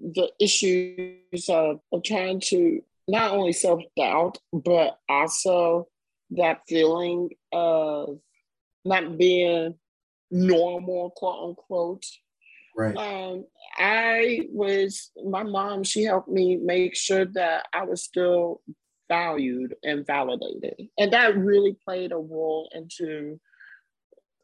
[0.00, 5.88] the issues of, of trying to not only self-doubt but also
[6.30, 8.18] that feeling of
[8.84, 9.74] not being
[10.30, 12.04] normal, quote unquote.
[12.76, 12.96] Right.
[12.96, 13.44] Um,
[13.76, 15.84] I was my mom.
[15.84, 18.62] She helped me make sure that I was still
[19.12, 23.38] valued and validated, and that really played a role into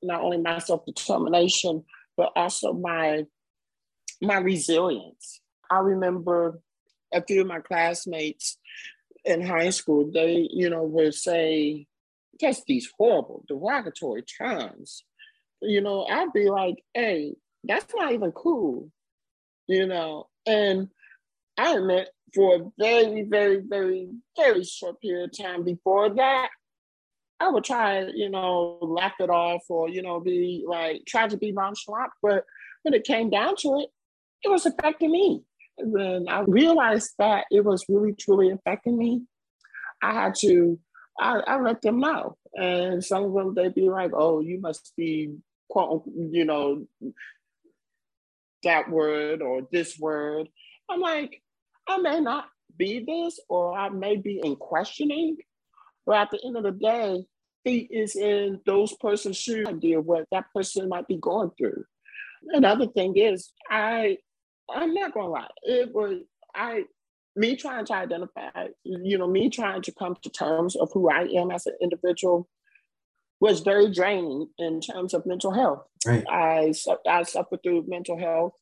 [0.03, 1.85] not only my self determination
[2.17, 3.25] but also my
[4.21, 5.41] my resilience.
[5.71, 6.61] I remember
[7.13, 8.59] a few of my classmates
[9.25, 10.11] in high school.
[10.13, 11.87] They, you know, would say
[12.41, 15.05] just these horrible derogatory terms
[15.61, 18.91] you know, I'd be like, hey, that's not even cool,
[19.67, 20.29] you know.
[20.47, 20.89] And
[21.59, 26.49] I admit, for a very, very, very, very short period of time before that,
[27.41, 31.37] I would try, you know, laugh it off or, you know, be like, try to
[31.37, 32.11] be nonchalant.
[32.23, 32.45] But
[32.83, 33.89] when it came down to it,
[34.43, 35.43] it was affecting me.
[35.79, 39.23] And when I realized that it was really, truly affecting me,
[40.03, 40.79] I had to,
[41.19, 42.37] I, I let them know.
[42.55, 45.35] And some of them, they'd be like, oh, you must be
[45.69, 46.87] quote, you know,
[48.65, 50.49] that word or this word.
[50.91, 51.43] I'm like,
[51.89, 52.47] I may not
[52.77, 55.37] be this or I may be in questioning,
[56.07, 57.25] but at the end of the day,
[57.65, 61.85] feet is in those person's shoes idea what that person might be going through.
[62.53, 64.19] Another thing is I
[64.71, 66.23] I'm not gonna lie, it was
[66.55, 66.85] I
[67.37, 68.51] me trying to identify,
[68.85, 72.49] you know, me trying to come to terms of who I am as an individual
[73.41, 75.87] was very draining in terms of mental health.
[76.05, 76.25] Right.
[76.29, 76.73] I,
[77.09, 78.55] I suffered through mental health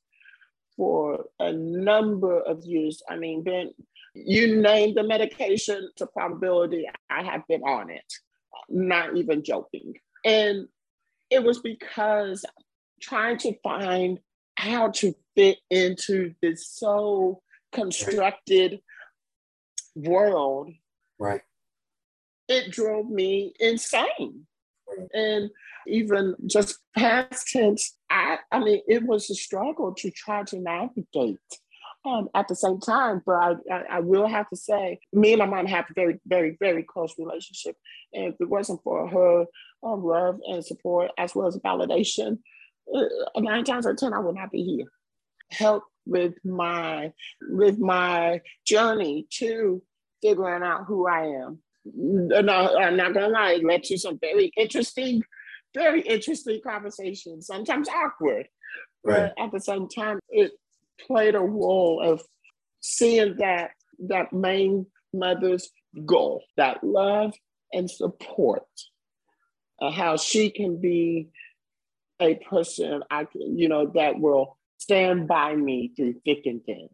[0.77, 3.03] for a number of years.
[3.09, 3.73] I mean, been,
[4.15, 8.13] you name the medication, to probability I have been on it,
[8.69, 9.95] not even joking.
[10.25, 10.69] And
[11.31, 12.45] it was because
[13.01, 14.21] trying to find
[14.57, 18.81] how to fit into this so constructed
[19.95, 20.71] world.
[21.19, 21.43] Right.
[22.49, 24.47] It drove me insane.
[25.13, 25.51] And
[25.87, 31.39] even just past tense, I, I mean, it was a struggle to try to navigate.
[32.05, 35.41] Um, at the same time, but I, I, I, will have to say, me and
[35.41, 37.75] my mom have a very, very, very close relationship.
[38.13, 39.47] And if it wasn't for her
[39.83, 42.39] um, love and support, as well as validation,
[42.95, 44.87] uh, nine times out of ten, I would not be here.
[45.51, 47.13] Help with my
[47.51, 49.83] with my journey to
[50.23, 51.59] figuring out who I am
[51.95, 55.23] no, I'm not gonna lie, it led to some very interesting,
[55.75, 58.49] very interesting conversations, sometimes awkward.
[59.05, 59.33] Right.
[59.37, 60.53] But at the same time, it
[61.07, 62.23] played a role of
[62.81, 63.71] seeing that
[64.09, 65.71] that main mother's
[66.05, 67.33] goal, that love
[67.73, 68.67] and support,
[69.81, 71.29] uh, how she can be
[72.21, 76.89] a person I can, you know, that will stand by me through thick and thin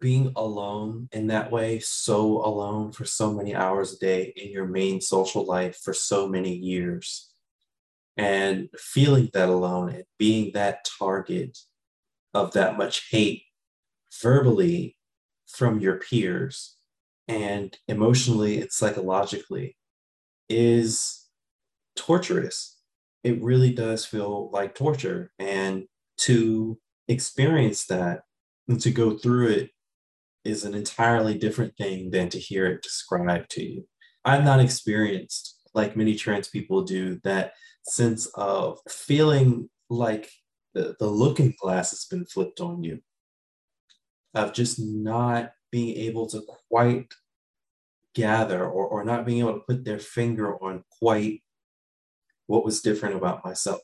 [0.00, 4.66] being alone in that way, so alone for so many hours a day in your
[4.66, 7.32] main social life for so many years,
[8.16, 11.58] and feeling that alone and being that target
[12.34, 13.44] of that much hate
[14.20, 14.96] verbally
[15.46, 16.76] from your peers
[17.28, 19.76] and emotionally and psychologically
[20.48, 21.26] is
[21.96, 22.78] torturous.
[23.24, 25.32] It really does feel like torture.
[25.38, 25.84] And
[26.18, 26.78] to
[27.08, 28.22] experience that
[28.68, 29.70] and to go through it
[30.46, 33.86] is an entirely different thing than to hear it described to you.
[34.24, 37.52] I'm not experienced, like many trans people do, that
[37.84, 40.30] sense of feeling like
[40.74, 43.00] the, the looking glass has been flipped on you,
[44.34, 47.12] of just not being able to quite
[48.14, 51.42] gather or, or not being able to put their finger on quite
[52.46, 53.80] what was different about myself.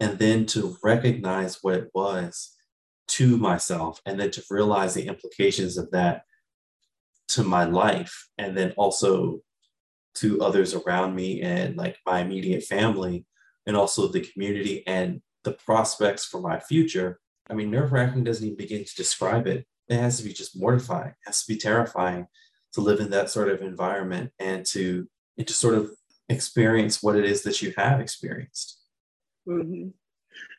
[0.00, 2.53] And then to recognize what it was
[3.06, 6.22] to myself, and then to realize the implications of that
[7.28, 9.40] to my life, and then also
[10.16, 13.26] to others around me and like my immediate family,
[13.66, 17.18] and also the community and the prospects for my future.
[17.48, 19.66] I mean, nerve wracking doesn't even begin to describe it.
[19.88, 22.26] It has to be just mortifying, it has to be terrifying
[22.72, 25.90] to live in that sort of environment and to, and to sort of
[26.28, 28.80] experience what it is that you have experienced.
[29.46, 29.88] Mm-hmm.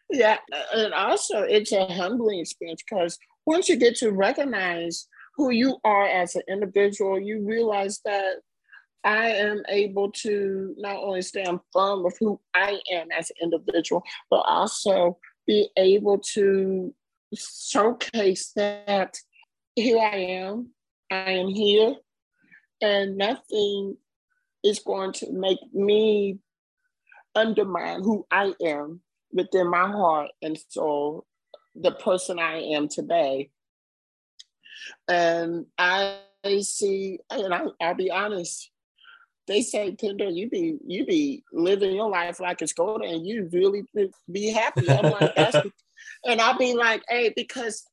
[0.09, 0.37] Yeah,
[0.73, 6.05] and also it's a humbling experience because once you get to recognize who you are
[6.05, 8.35] as an individual, you realize that
[9.03, 14.03] I am able to not only stand firm with who I am as an individual,
[14.29, 16.93] but also be able to
[17.35, 19.15] showcase that
[19.75, 20.69] here I am,
[21.11, 21.95] I am here,
[22.81, 23.97] and nothing
[24.63, 26.39] is going to make me
[27.35, 29.01] undermine who I am
[29.35, 31.25] within my heart and soul,
[31.75, 33.51] the person I am today.
[35.07, 36.19] And I
[36.61, 38.71] see, and I, I'll be honest,
[39.47, 43.47] they say, Kendall, you be you be living your life like it's golden, and you
[43.51, 43.83] really
[44.31, 44.89] be happy.
[44.89, 45.57] I'm like, that's,
[46.23, 47.85] and I'll be like, hey, because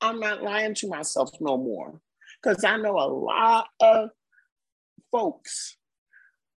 [0.00, 2.00] I'm not lying to myself no more,
[2.42, 4.10] because I know a lot of
[5.10, 5.76] folks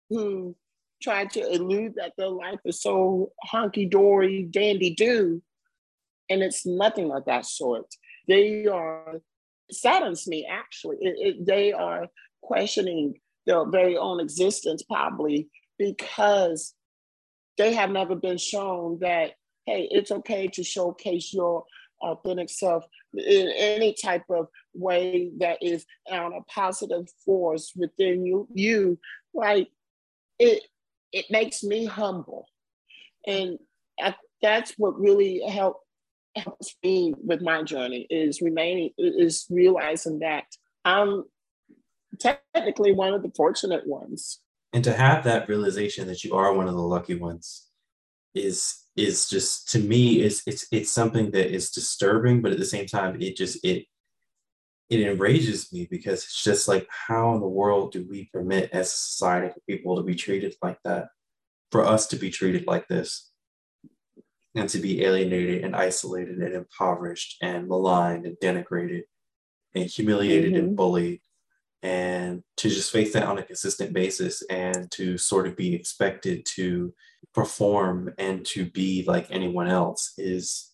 [0.08, 0.56] who
[1.02, 5.42] try to elude that their life is so honky dory, dandy do,
[6.28, 7.86] and it's nothing of that sort.
[8.28, 9.20] They are
[9.70, 10.96] saddens me actually.
[11.00, 12.08] It, it, they are
[12.42, 13.14] questioning
[13.46, 15.48] their very own existence, probably
[15.78, 16.74] because
[17.58, 19.32] they have never been shown that,
[19.66, 21.64] hey, it's okay to showcase your
[22.02, 22.84] authentic self
[23.14, 28.48] in any type of way that is on a positive force within you.
[28.54, 28.98] You
[29.34, 29.68] like
[30.38, 30.62] it.
[31.12, 32.46] It makes me humble,
[33.26, 33.58] and
[34.00, 35.84] I, that's what really helped
[36.36, 40.44] helps me with my journey is remaining is realizing that
[40.84, 41.24] I'm
[42.18, 44.40] technically one of the fortunate ones.
[44.72, 47.66] And to have that realization that you are one of the lucky ones
[48.34, 52.64] is is just to me is it's it's something that is disturbing, but at the
[52.64, 53.86] same time it just it
[54.90, 58.88] it enrages me because it's just like how in the world do we permit as
[58.88, 61.08] a society for people to be treated like that?
[61.70, 63.30] For us to be treated like this?
[64.56, 69.02] And to be alienated and isolated and impoverished and maligned and denigrated
[69.76, 70.64] and humiliated mm-hmm.
[70.66, 71.20] and bullied.
[71.84, 76.44] And to just face that on a consistent basis and to sort of be expected
[76.56, 76.92] to
[77.32, 80.72] perform and to be like anyone else is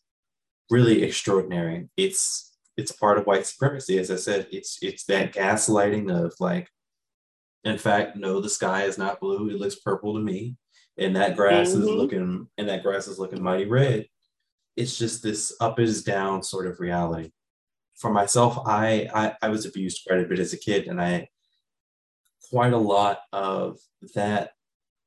[0.70, 1.88] really extraordinary.
[1.98, 2.45] It's
[2.76, 3.98] it's part of white supremacy.
[3.98, 6.68] As i said it's it's that gaslighting of like
[7.64, 10.56] in fact no the sky is not blue it looks purple to me
[10.98, 11.82] and that grass mm-hmm.
[11.82, 14.06] is looking and that grass is looking mighty red.
[14.76, 17.30] It's just this up is down sort of reality.
[17.96, 21.28] For myself, I, I, I was abused quite a bit as a kid, and I
[22.50, 23.78] quite a lot of
[24.14, 24.50] that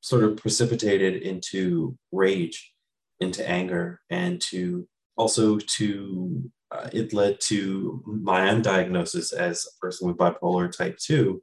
[0.01, 2.73] sort of precipitated into rage,
[3.19, 9.79] into anger, and to also to uh, it led to my own diagnosis as a
[9.79, 11.41] person with bipolar type two,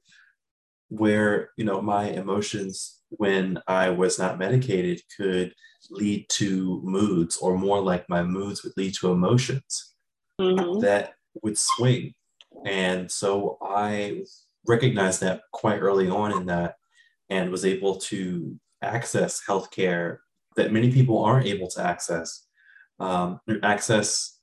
[0.88, 5.52] where you know my emotions when I was not medicated could
[5.90, 9.94] lead to moods, or more like my moods would lead to emotions
[10.40, 10.80] mm-hmm.
[10.80, 12.14] that would swing.
[12.64, 14.22] And so I
[14.66, 16.76] recognized that quite early on in that
[17.30, 20.18] and was able to access healthcare
[20.56, 22.46] that many people aren't able to access.
[22.98, 24.35] Um, access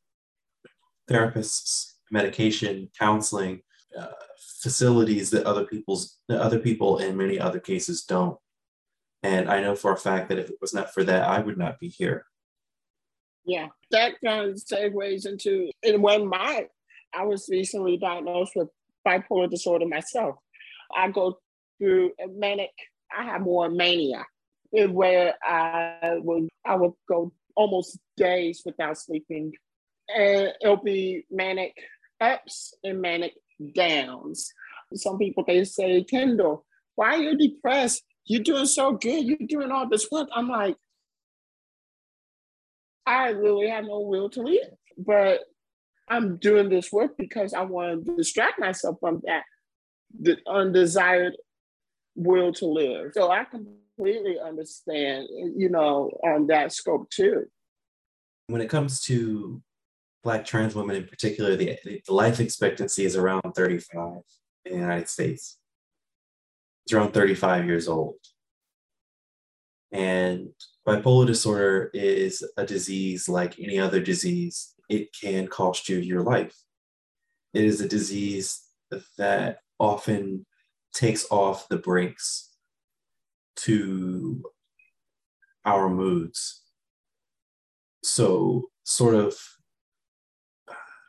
[1.10, 3.62] therapists, medication, counseling,
[3.97, 4.08] uh,
[4.62, 8.38] facilities that other people's that other people in many other cases don't.
[9.22, 11.58] And I know for a fact that if it was not for that, I would
[11.58, 12.26] not be here.
[13.45, 16.68] Yeah, that kind of segues into and when my
[17.14, 18.70] I was recently diagnosed with
[19.06, 20.36] bipolar disorder myself.
[20.95, 21.39] I go
[21.78, 22.72] through a manic,
[23.16, 24.26] I have more mania
[24.72, 29.54] where I would I would go almost days without sleeping.
[30.10, 31.74] And it'll be manic
[32.20, 33.34] ups and manic
[33.74, 34.51] downs.
[34.95, 38.04] Some people they say, Kendall, why are you depressed?
[38.26, 39.26] You're doing so good.
[39.26, 40.30] You're doing all this work.
[40.34, 40.76] I'm like,
[43.06, 45.41] I really have no will to live, but
[46.08, 49.43] I'm doing this work because I want to distract myself from that
[50.20, 51.36] the undesired
[52.16, 53.12] will to live.
[53.14, 55.28] So I completely understand,
[55.58, 57.45] you know, on that scope too.
[58.47, 59.62] When it comes to
[60.24, 64.21] Black trans women in particular, the, the life expectancy is around 35
[64.65, 65.57] in the United States.
[66.86, 68.15] It's around 35 years old.
[69.91, 70.49] And
[70.88, 74.74] bipolar disorder is a disease like any other disease.
[74.89, 76.55] It can cost you your life.
[77.53, 78.61] It is a disease
[79.17, 80.45] that often
[80.93, 82.49] takes off the brakes
[83.57, 84.43] to
[85.65, 86.63] our moods.
[88.03, 89.38] So, sort of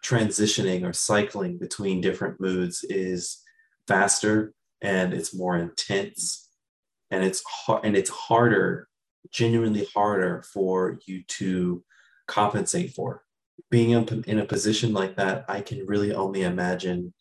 [0.05, 3.43] transitioning or cycling between different moods is
[3.89, 4.53] faster
[4.83, 6.49] and it's more intense.
[7.11, 8.89] And it's hard and it's harder
[9.31, 11.83] genuinely harder for you to
[12.27, 13.23] compensate for.
[13.71, 13.91] Being
[14.27, 17.15] in a position like that i can really only imagine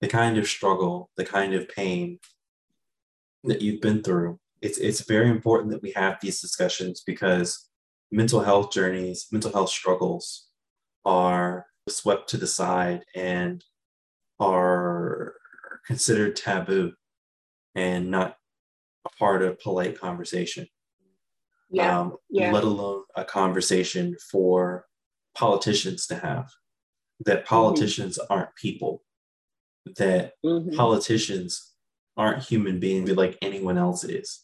[0.00, 2.18] the kind of struggle the kind of pain
[3.44, 4.38] that you've been through.
[4.60, 7.68] It's it's very important that we have these discussions because
[8.10, 10.48] mental health journeys mental health struggles
[11.04, 13.64] are swept to the side and
[14.38, 15.34] are
[15.86, 16.92] considered taboo
[17.74, 18.36] and not
[19.06, 20.66] a part of polite conversation.
[21.70, 22.00] Yeah.
[22.00, 22.52] Um, yeah.
[22.52, 24.84] Let alone a conversation for
[25.34, 26.50] politicians to have.
[27.24, 27.54] That mm-hmm.
[27.54, 28.32] politicians mm-hmm.
[28.32, 29.02] aren't people.
[29.96, 30.76] That mm-hmm.
[30.76, 31.72] politicians
[32.16, 34.42] aren't human beings like anyone else is.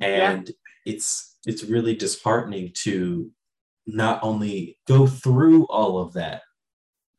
[0.00, 0.92] And yeah.
[0.92, 3.30] it's it's really disheartening to
[3.86, 6.42] not only go through all of that,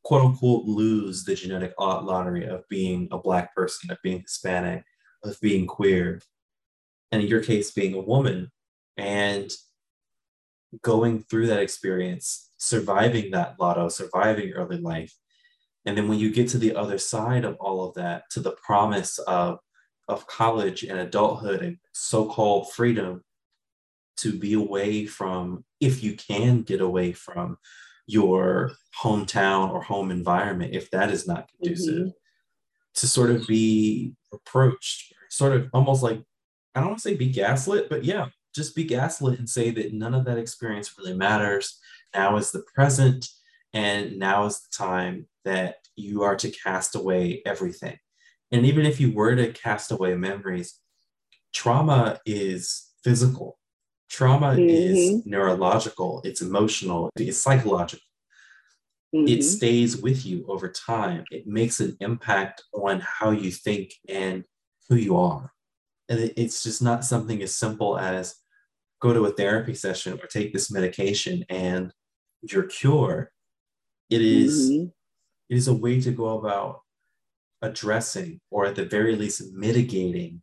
[0.03, 4.83] quote unquote, lose the genetic lottery of being a Black person, of being Hispanic,
[5.23, 6.21] of being queer,
[7.11, 8.51] and in your case, being a woman,
[8.97, 9.51] and
[10.81, 15.13] going through that experience, surviving that lotto, surviving early life.
[15.85, 18.55] And then when you get to the other side of all of that, to the
[18.63, 19.59] promise of,
[20.07, 23.23] of college and adulthood and so called freedom,
[24.17, 27.57] to be away from, if you can get away from
[28.07, 32.09] your hometown or home environment, if that is not conducive, mm-hmm.
[32.93, 36.21] to sort of be approached, sort of almost like,
[36.75, 39.93] I don't want to say be gaslit, but yeah, just be gaslit and say that
[39.93, 41.79] none of that experience really matters.
[42.13, 43.27] Now is the present,
[43.73, 47.97] and now is the time that you are to cast away everything.
[48.51, 50.79] And even if you were to cast away memories,
[51.53, 53.57] trauma is physical.
[54.15, 54.69] Trauma mm-hmm.
[54.69, 58.05] is neurological, it's emotional, it's psychological.
[59.13, 59.27] Mm-hmm.
[59.27, 61.25] It stays with you over time.
[61.31, 64.45] It makes an impact on how you think and
[64.87, 65.51] who you are.
[66.07, 68.35] And it's just not something as simple as
[69.01, 71.91] go to a therapy session or take this medication and
[72.41, 73.27] you're cured.
[74.09, 74.85] It is, mm-hmm.
[75.49, 76.83] it is a way to go about
[77.61, 80.41] addressing or at the very least mitigating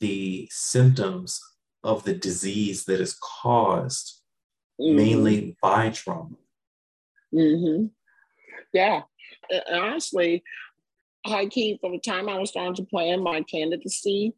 [0.00, 1.40] the symptoms
[1.84, 4.20] of the disease that is caused
[4.80, 4.96] mm-hmm.
[4.96, 6.36] mainly by trauma.
[7.34, 7.86] Mm-hmm.
[8.72, 9.02] Yeah.
[9.50, 10.42] And honestly,
[11.24, 14.34] I keep from the time I was starting to plan my candidacy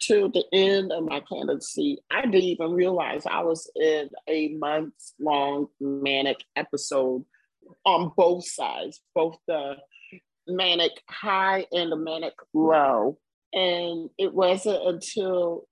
[0.00, 5.14] to the end of my candidacy, I didn't even realize I was in a months
[5.18, 7.24] long manic episode
[7.84, 9.76] on both sides, both the
[10.46, 13.18] manic high and the manic low.
[13.52, 15.66] And it wasn't until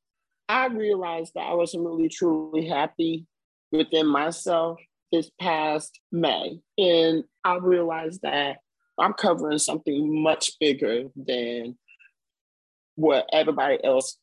[0.49, 3.27] I realized that I wasn't really truly happy
[3.73, 4.79] within myself
[5.13, 6.61] this past May.
[6.79, 8.59] And I realized that
[8.99, 11.77] I'm covering something much bigger than
[12.95, 14.19] what everybody else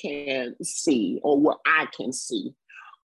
[0.00, 2.54] can see or what I can see.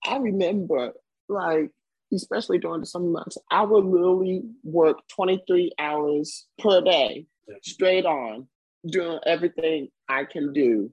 [0.05, 0.93] I remember,
[1.29, 1.71] like,
[2.13, 7.27] especially during the summer months, I would literally work 23 hours per day,
[7.63, 8.49] straight on,
[8.87, 10.93] doing everything I can do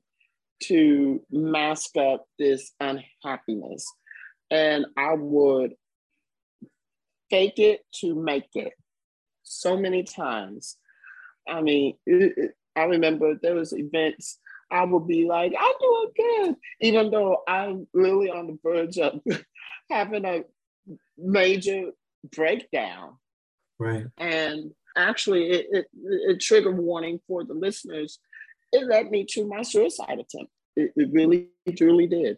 [0.64, 3.86] to mask up this unhappiness.
[4.50, 5.74] And I would
[7.30, 8.74] fake it to make it
[9.44, 10.78] so many times.
[11.48, 14.40] I mean, it, it, I remember there was events
[14.70, 19.22] I would be like, I'm doing good, even though I'm really on the verge of
[19.90, 20.44] having a
[21.18, 21.92] major
[22.36, 23.18] breakdown.
[23.80, 24.06] Right.
[24.18, 28.20] And actually, it, it, it trigger warning for the listeners
[28.72, 30.52] it led me to my suicide attempt.
[30.76, 32.38] It, it really, truly did.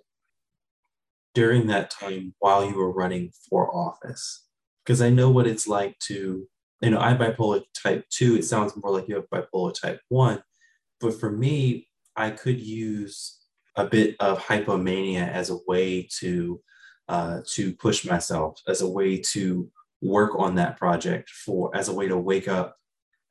[1.36, 4.46] During that time, while you were running for office,
[4.84, 6.48] because I know what it's like to
[6.82, 8.36] you know, I have bipolar type two.
[8.36, 10.42] It sounds more like you have bipolar type one.
[11.02, 13.38] But for me, I could use
[13.76, 16.62] a bit of hypomania as a way to
[17.08, 19.70] uh, to push myself, as a way to
[20.02, 22.78] work on that project for as a way to wake up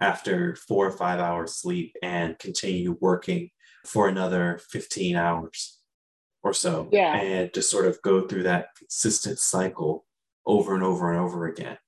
[0.01, 3.51] after four or five hours sleep and continue working
[3.85, 5.79] for another 15 hours
[6.43, 6.89] or so.
[6.93, 7.17] Yeah.
[7.17, 10.05] And just sort of go through that consistent cycle
[10.47, 11.79] over and over and over again.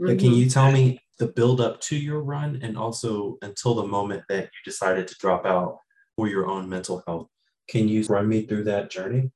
[0.00, 0.06] Mm-hmm.
[0.06, 3.86] But can you tell me the build up to your run and also until the
[3.86, 5.78] moment that you decided to drop out
[6.16, 7.28] for your own mental health?
[7.68, 9.30] Can you run me through that journey?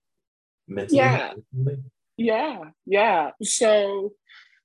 [0.68, 0.98] Mentally?
[0.98, 1.32] Yeah.
[2.16, 2.58] Yeah.
[2.86, 3.30] Yeah.
[3.42, 4.12] So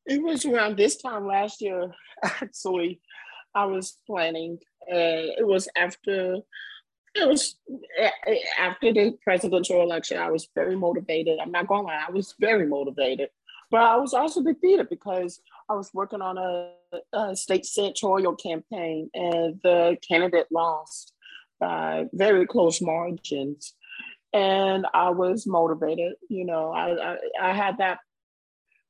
[0.07, 1.91] it was around this time last year,
[2.23, 2.99] actually,
[3.53, 6.37] I was planning, and it was after
[7.15, 7.55] it was
[8.01, 8.09] uh,
[8.59, 10.17] after the presidential election.
[10.17, 11.39] I was very motivated.
[11.39, 13.29] I'm not gonna lie, I was very motivated,
[13.71, 16.71] but I was also defeated because I was working on a,
[17.13, 21.13] a state senatorial campaign, and the candidate lost
[21.59, 23.73] by very close margins.
[24.33, 26.13] And I was motivated.
[26.29, 27.99] You know, I, I, I had that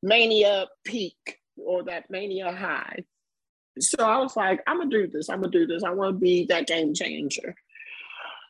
[0.03, 3.03] mania peak or that mania high.
[3.79, 5.29] So I was like, I'm gonna do this.
[5.29, 5.83] I'm gonna do this.
[5.83, 7.55] I want to be that game changer.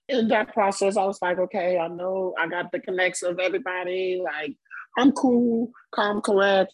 [0.09, 4.21] In that process, I was like, okay, I know I got the connects of everybody.
[4.23, 4.55] Like,
[4.97, 6.71] I'm cool, calm, correct.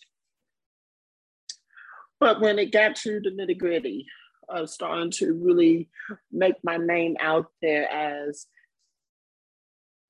[2.19, 4.05] But when it got to the nitty gritty
[4.47, 5.89] of starting to really
[6.31, 8.45] make my name out there as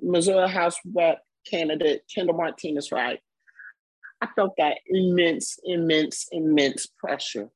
[0.02, 3.20] Missouri House Rep candidate Kendall Martinez Wright,
[4.24, 7.50] I felt that immense, immense, immense pressure.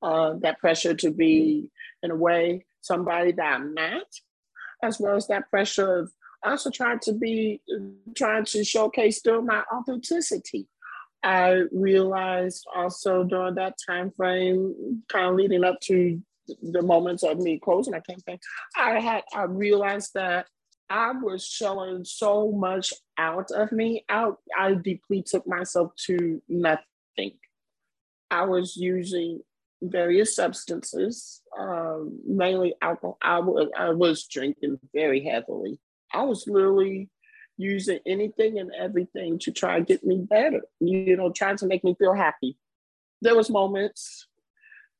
[0.00, 1.70] Uh, that pressure to be,
[2.02, 4.06] in a way, somebody that I'm not,
[4.82, 6.12] as well as that pressure of
[6.44, 7.62] also trying to be,
[8.14, 10.68] trying to showcase still my authenticity.
[11.24, 16.20] I realized also during that time frame, kind of leading up to
[16.62, 18.38] the moments of me closing my campaign,
[18.76, 20.46] I had I realized that
[20.90, 24.04] I was showing so much out of me.
[24.08, 27.38] I, I deeply took myself to nothing.
[28.30, 29.40] I was using
[29.82, 33.18] various substances, um, mainly alcohol.
[33.22, 35.80] I was, I was drinking very heavily.
[36.12, 37.10] I was literally
[37.56, 41.84] using anything and everything to try to get me better, you know, trying to make
[41.84, 42.56] me feel happy.
[43.22, 44.26] There was moments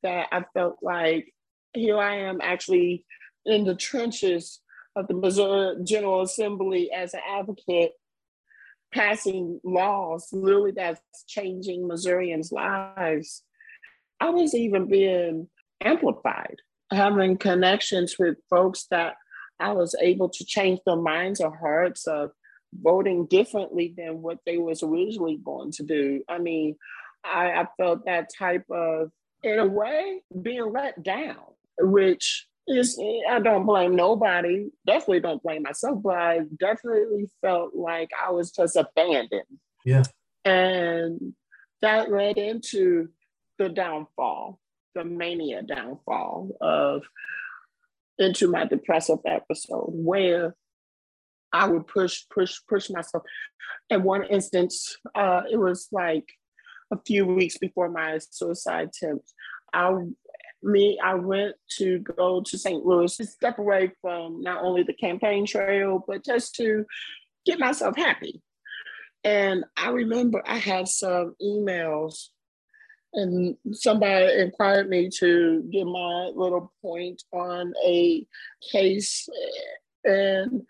[0.03, 1.33] that I felt like
[1.73, 3.05] here I am actually
[3.45, 4.61] in the trenches
[4.95, 7.93] of the Missouri General Assembly as an advocate,
[8.93, 13.43] passing laws literally that's changing Missourians' lives.
[14.19, 15.49] I was even being
[15.81, 16.57] amplified,
[16.91, 19.15] having connections with folks that
[19.59, 22.31] I was able to change their minds or hearts of
[22.73, 26.23] voting differently than what they was originally going to do.
[26.29, 26.75] I mean,
[27.23, 29.11] I, I felt that type of,
[29.43, 31.37] in a way, being let down,
[31.79, 32.99] which is
[33.29, 34.69] I don't blame nobody.
[34.85, 39.43] Definitely don't blame myself, but I definitely felt like I was just abandoned.
[39.85, 40.03] Yeah.
[40.43, 41.33] And
[41.81, 43.09] that led into
[43.59, 44.59] the downfall,
[44.95, 47.03] the mania downfall of
[48.17, 50.55] into my depressive episode where
[51.51, 53.23] I would push, push, push myself.
[53.89, 56.27] In one instance, uh, it was like
[56.91, 59.31] a few weeks before my suicide attempt.
[59.73, 59.89] I
[60.65, 62.85] me, I went to go to St.
[62.85, 66.85] Louis to step away from not only the campaign trail, but just to
[67.45, 68.41] get myself happy.
[69.23, 72.29] And I remember I had some emails
[73.13, 78.25] and somebody inquired me to give my little point on a
[78.71, 79.29] case.
[80.03, 80.63] And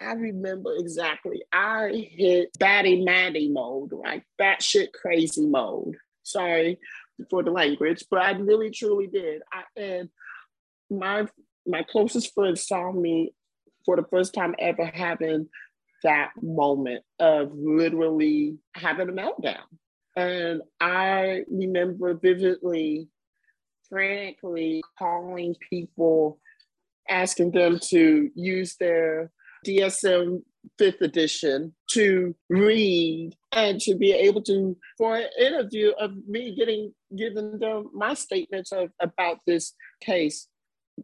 [0.00, 5.96] I remember exactly, I hit batty matty mode, like batshit crazy mode.
[6.22, 6.78] Sorry
[7.30, 9.42] for the language, but I really truly did.
[9.52, 10.08] I, and
[10.90, 11.26] my
[11.66, 13.32] my closest friends saw me
[13.84, 15.48] for the first time ever having
[16.02, 19.64] that moment of literally having a meltdown.
[20.16, 23.08] And I remember vividly,
[23.88, 26.38] frantically calling people,
[27.08, 29.30] asking them to use their
[29.66, 30.42] DSM
[30.78, 36.92] fifth edition to read and to be able to for an interview of me getting
[37.16, 40.48] giving them my statements of about this case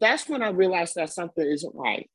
[0.01, 2.09] that's when i realized that something isn't right.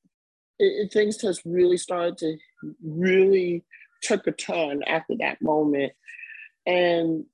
[0.60, 2.38] It, it, things just really started to
[2.84, 3.64] really
[4.02, 5.93] took a turn after that moment.
[6.66, 7.26] And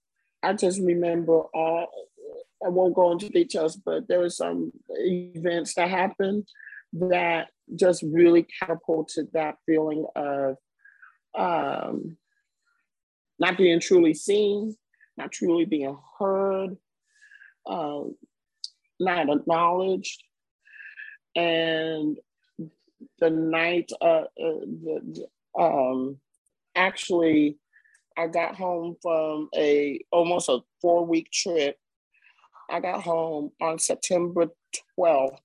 [0.42, 1.88] i just remember all
[2.66, 6.48] i won't go into details but there were some events that happened
[6.94, 10.58] that just really catapulted that feeling of
[11.36, 12.18] um,
[13.40, 14.76] not being truly seen,
[15.18, 16.78] not truly being heard,
[17.66, 18.02] uh,
[19.00, 20.24] not acknowledged.
[21.36, 22.18] And
[23.20, 26.20] the night, uh, uh, the, um,
[26.76, 27.58] actually,
[28.18, 31.78] I got home from a almost a four week trip.
[32.70, 34.48] I got home on September
[34.98, 35.38] 12th.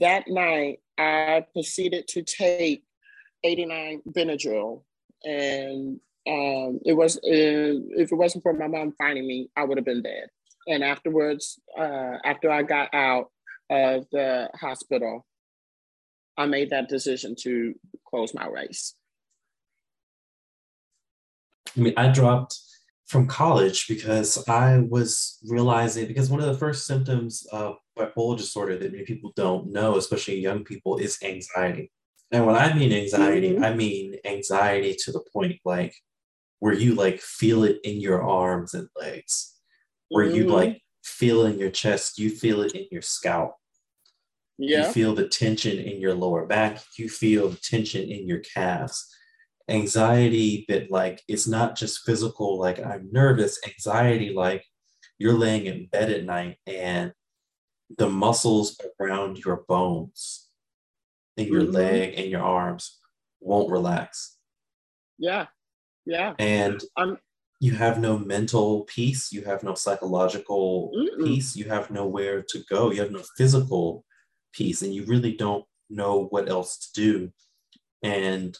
[0.00, 2.84] That night, I proceeded to take
[3.44, 4.82] 89 Benadryl,
[5.24, 9.78] and um, it was uh, if it wasn't for my mom finding me, I would
[9.78, 10.28] have been dead.
[10.68, 13.30] And afterwards, uh, after I got out
[13.70, 15.26] of the hospital,
[16.36, 17.74] I made that decision to
[18.08, 18.94] close my race.
[21.76, 22.58] I mean, I dropped
[23.06, 28.78] from college because I was realizing because one of the first symptoms of bipolar disorder
[28.78, 31.90] that many people don't know, especially young people, is anxiety.
[32.30, 33.64] And when I mean anxiety, mm-hmm.
[33.64, 35.94] I mean anxiety to the point like
[36.62, 39.58] where you like feel it in your arms and legs,
[40.10, 40.36] where mm-hmm.
[40.36, 43.56] you like feel in your chest, you feel it in your scalp.
[44.58, 44.86] Yeah.
[44.86, 49.12] You feel the tension in your lower back, you feel the tension in your calves.
[49.68, 54.64] Anxiety that like it's not just physical, like I'm nervous, anxiety like
[55.18, 57.12] you're laying in bed at night and
[57.98, 60.48] the muscles around your bones
[61.36, 61.72] in your mm-hmm.
[61.72, 63.00] leg and your arms
[63.40, 64.36] won't relax.
[65.18, 65.46] Yeah.
[66.04, 66.34] Yeah.
[66.38, 67.18] And I'm,
[67.60, 71.24] you have no mental peace, you have no psychological Mm-mm.
[71.24, 74.04] peace, you have nowhere to go, you have no physical
[74.52, 77.32] peace, and you really don't know what else to do.
[78.02, 78.58] And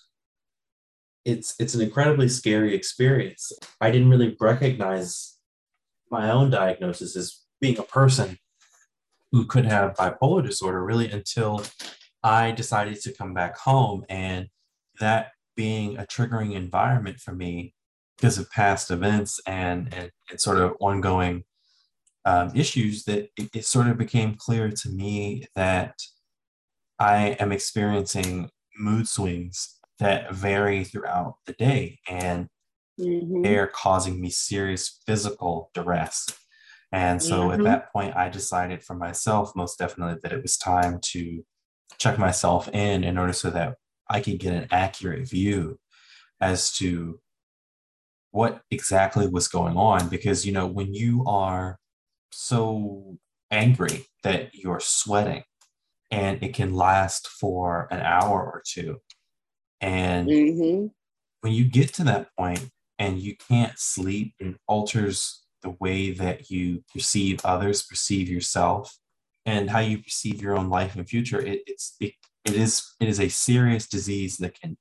[1.25, 3.53] it's it's an incredibly scary experience.
[3.81, 5.39] I didn't really recognize
[6.11, 8.39] my own diagnosis as being a person
[9.33, 11.65] who could have bipolar disorder really until
[12.23, 14.49] I decided to come back home and
[15.01, 17.75] that being a triggering environment for me
[18.17, 21.45] because of past events and, and, and sort of ongoing
[22.25, 25.95] um, issues that it, it, sort of became clear to me that
[26.99, 32.49] I am experiencing mood swings that vary throughout the day and
[33.01, 33.43] mm-hmm.
[33.43, 36.29] they're causing me serious physical duress.
[36.93, 37.53] And so mm-hmm.
[37.53, 41.43] at that point, I decided for myself, most definitely, that it was time to
[41.99, 43.77] check myself in in order so that
[44.13, 45.79] I can get an accurate view
[46.41, 47.21] as to
[48.31, 50.09] what exactly was going on.
[50.09, 51.79] Because, you know, when you are
[52.31, 53.19] so
[53.51, 55.43] angry that you're sweating
[56.11, 58.99] and it can last for an hour or two.
[59.81, 60.87] And mm-hmm.
[61.41, 66.51] when you get to that point and you can't sleep, it alters the way that
[66.51, 68.97] you perceive others, perceive yourself
[69.47, 72.13] and how you perceive your own life and future, it, it's it,
[72.45, 74.77] it is it is a serious disease that can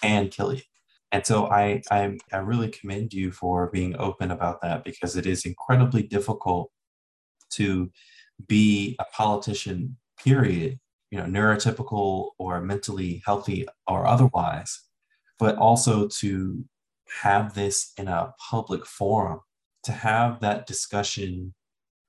[0.00, 0.62] can kill you.
[1.10, 5.26] And so I, I I really commend you for being open about that because it
[5.26, 6.70] is incredibly difficult
[7.54, 7.90] to
[8.48, 10.78] be a politician, period,
[11.10, 14.80] you know, neurotypical or mentally healthy or otherwise,
[15.38, 16.64] but also to
[17.22, 19.40] have this in a public forum,
[19.84, 21.54] to have that discussion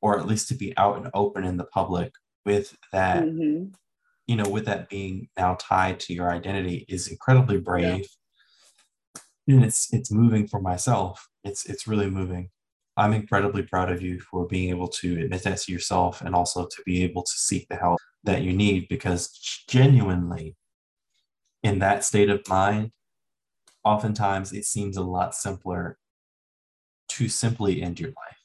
[0.01, 2.13] or at least to be out and open in the public
[2.45, 3.65] with that mm-hmm.
[4.27, 8.07] You know with that being now tied to your identity is incredibly brave.
[9.45, 9.55] Yeah.
[9.55, 11.27] and it's it's moving for myself.
[11.43, 12.49] It's it's really moving.
[12.95, 16.65] I'm incredibly proud of you for being able to admit that to yourself and also
[16.65, 19.29] to be able to seek the help that you need because
[19.67, 20.55] genuinely
[21.63, 22.91] in that state of mind
[23.83, 25.97] oftentimes it seems a lot simpler
[27.09, 28.37] to simply end your life.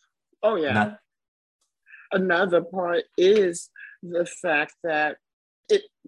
[0.43, 0.73] Oh yeah.
[0.73, 0.99] Not
[2.13, 3.71] another part is
[4.03, 5.17] the fact that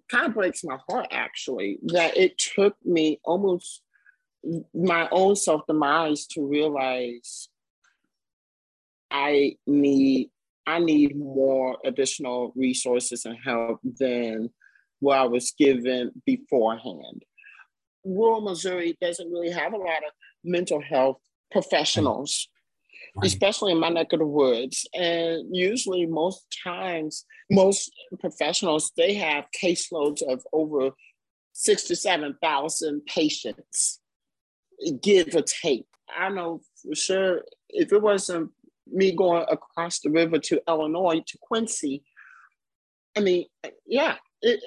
[0.08, 3.82] kind of breaks my heart actually that it took me almost
[4.74, 7.48] my own self demise to realize
[9.10, 10.30] I need
[10.66, 14.50] I need more additional resources and help than
[15.00, 17.24] what I was given beforehand.
[18.04, 20.12] Rural Missouri doesn't really have a lot of
[20.44, 21.18] mental health
[21.50, 22.48] professionals
[23.22, 24.86] especially in my neck of the woods.
[24.94, 30.90] And usually, most times, most professionals they have caseloads of over
[31.52, 34.00] six to seven thousand patients,
[35.02, 35.86] give or take.
[36.16, 38.50] I know for sure if it wasn't
[38.86, 42.02] me going across the river to Illinois to Quincy,
[43.16, 43.46] I mean,
[43.86, 44.60] yeah, it,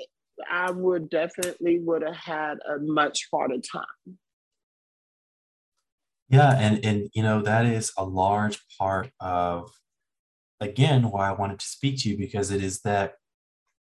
[0.49, 4.17] I would definitely would have had a much harder time.
[6.29, 9.71] Yeah, and and you know that is a large part of
[10.61, 13.15] again why I wanted to speak to you because it is that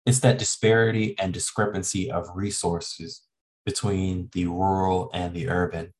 [0.07, 3.22] it's that disparity and discrepancy of resources
[3.66, 5.95] between the rural and the urban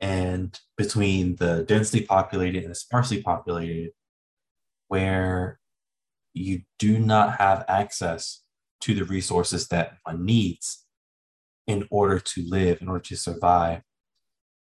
[0.00, 3.90] and between the densely populated and the sparsely populated
[4.88, 5.58] where
[6.34, 8.42] you do not have access
[8.80, 10.84] to the resources that one needs
[11.66, 13.82] in order to live, in order to survive,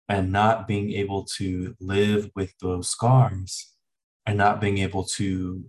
[0.07, 3.73] and not being able to live with those scars
[4.25, 5.65] and not being able to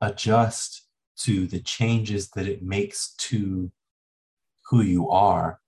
[0.00, 0.86] adjust
[1.18, 3.70] to the changes that it makes to
[4.68, 5.60] who you are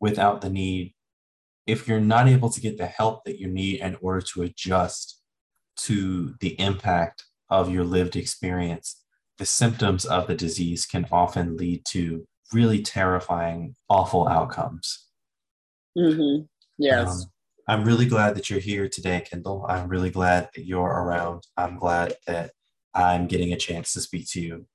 [0.00, 0.94] without the need
[1.66, 5.20] if you're not able to get the help that you need in order to adjust
[5.76, 9.02] to the impact of your lived experience,
[9.38, 15.06] the symptoms of the disease can often lead to really terrifying, awful outcomes.
[15.96, 16.44] Mm-hmm.
[16.78, 17.08] Yes.
[17.08, 17.22] Um,
[17.68, 19.66] I'm really glad that you're here today, Kendall.
[19.68, 21.44] I'm really glad that you're around.
[21.56, 22.52] I'm glad that
[22.94, 24.66] I'm getting a chance to speak to you.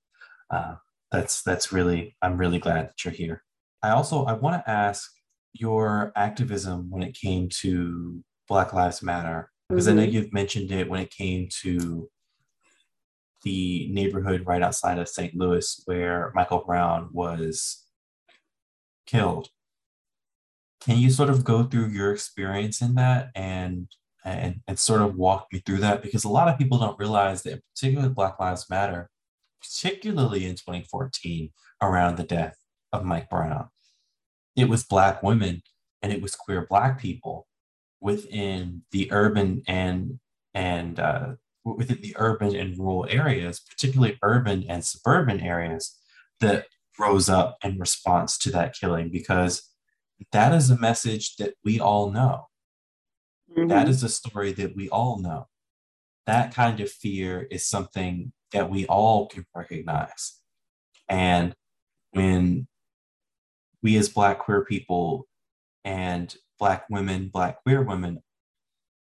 [0.49, 0.75] Uh,
[1.11, 3.43] that's that's really I'm really glad that you're here.
[3.83, 5.11] I also I want to ask
[5.53, 9.51] your activism when it came to Black Lives Matter?
[9.69, 9.91] Because mm-hmm.
[9.91, 10.15] I know mm-hmm.
[10.15, 12.09] you've mentioned it when it came to
[13.43, 15.35] the neighborhood right outside of St.
[15.35, 17.85] Louis where Michael Brown was
[19.05, 19.49] killed.
[20.87, 23.89] Can you sort of go through your experience in that and
[24.23, 26.01] and, and sort of walk me through that?
[26.01, 29.09] Because a lot of people don't realize that, particularly Black Lives Matter,
[29.61, 32.55] particularly in 2014 around the death
[32.93, 33.67] of Mike Brown,
[34.55, 35.61] it was black women
[36.01, 37.47] and it was queer black people
[37.99, 40.19] within the urban and
[40.53, 41.33] and uh,
[41.65, 45.97] within the urban and rural areas, particularly urban and suburban areas,
[46.39, 46.67] that
[46.97, 49.69] rose up in response to that killing because
[50.31, 52.47] that is a message that we all know.
[53.51, 53.67] Mm-hmm.
[53.67, 55.47] That is a story that we all know.
[56.25, 60.39] That kind of fear is something that we all can recognize.
[61.07, 61.55] And
[62.11, 62.67] when
[63.81, 65.27] we as Black queer people
[65.85, 68.21] and Black women, Black queer women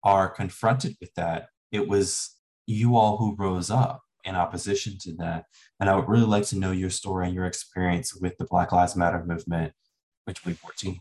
[0.02, 2.36] are confronted with that, it was
[2.66, 5.44] you all who rose up in opposition to that.
[5.78, 8.72] And I would really like to know your story and your experience with the Black
[8.72, 9.72] Lives Matter movement
[10.30, 11.00] in 2014.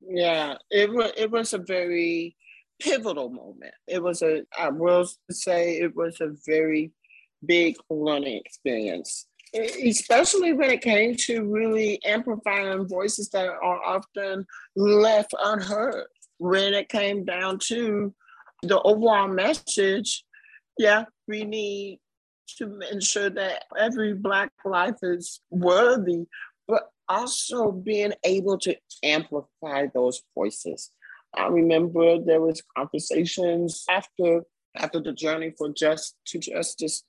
[0.00, 2.36] Yeah, it was it was a very
[2.80, 3.74] pivotal moment.
[3.86, 6.92] It was a I will say it was a very
[7.46, 15.34] big learning experience especially when it came to really amplifying voices that are often left
[15.42, 16.06] unheard.
[16.38, 18.14] When it came down to
[18.62, 20.24] the overall message,
[20.78, 22.00] yeah, we need
[22.58, 26.24] to ensure that every Black life is worthy,
[26.66, 30.90] but also being able to amplify those voices.
[31.34, 34.42] I remember there was conversations after
[34.76, 37.02] after the journey for just to justice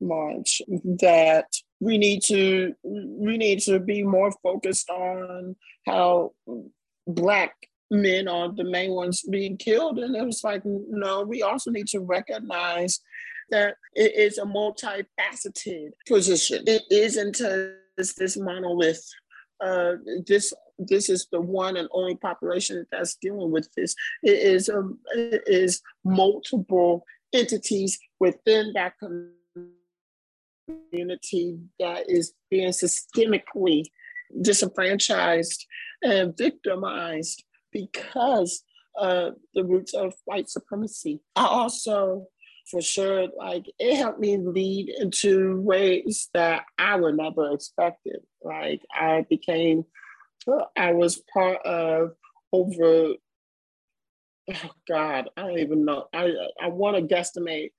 [0.00, 0.62] march
[1.00, 1.46] that
[1.80, 6.32] we need to we need to be more focused on how
[7.06, 7.54] black
[7.90, 11.86] men are the main ones being killed and it was like no we also need
[11.86, 13.00] to recognize
[13.50, 19.04] that it is a multifaceted position it isn't just this monolith
[19.62, 19.94] uh,
[20.26, 23.94] this this is the one and only population that's dealing with this.
[24.22, 28.94] It is um, it is multiple entities within that
[30.68, 33.84] community that is being systemically
[34.40, 35.66] disenfranchised
[36.02, 38.64] and victimized because
[38.96, 41.20] of the roots of white supremacy.
[41.36, 42.26] I also,
[42.70, 48.20] for sure, like it helped me lead into ways that I would never expected.
[48.42, 49.84] Like I became,
[50.76, 52.12] I was part of
[52.52, 53.14] over
[54.50, 56.06] oh God, I don't even know.
[56.12, 57.70] I I want to guesstimate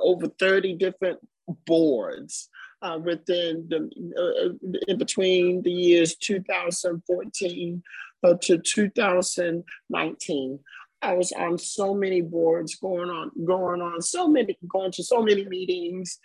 [0.00, 1.18] over 30 different
[1.66, 2.48] boards
[2.82, 4.52] uh, within the uh,
[4.88, 7.82] in between the years 2014
[8.24, 10.58] uh, to 2019.
[11.02, 15.22] I was on so many boards, going on, going on so many, going to so
[15.22, 16.18] many meetings,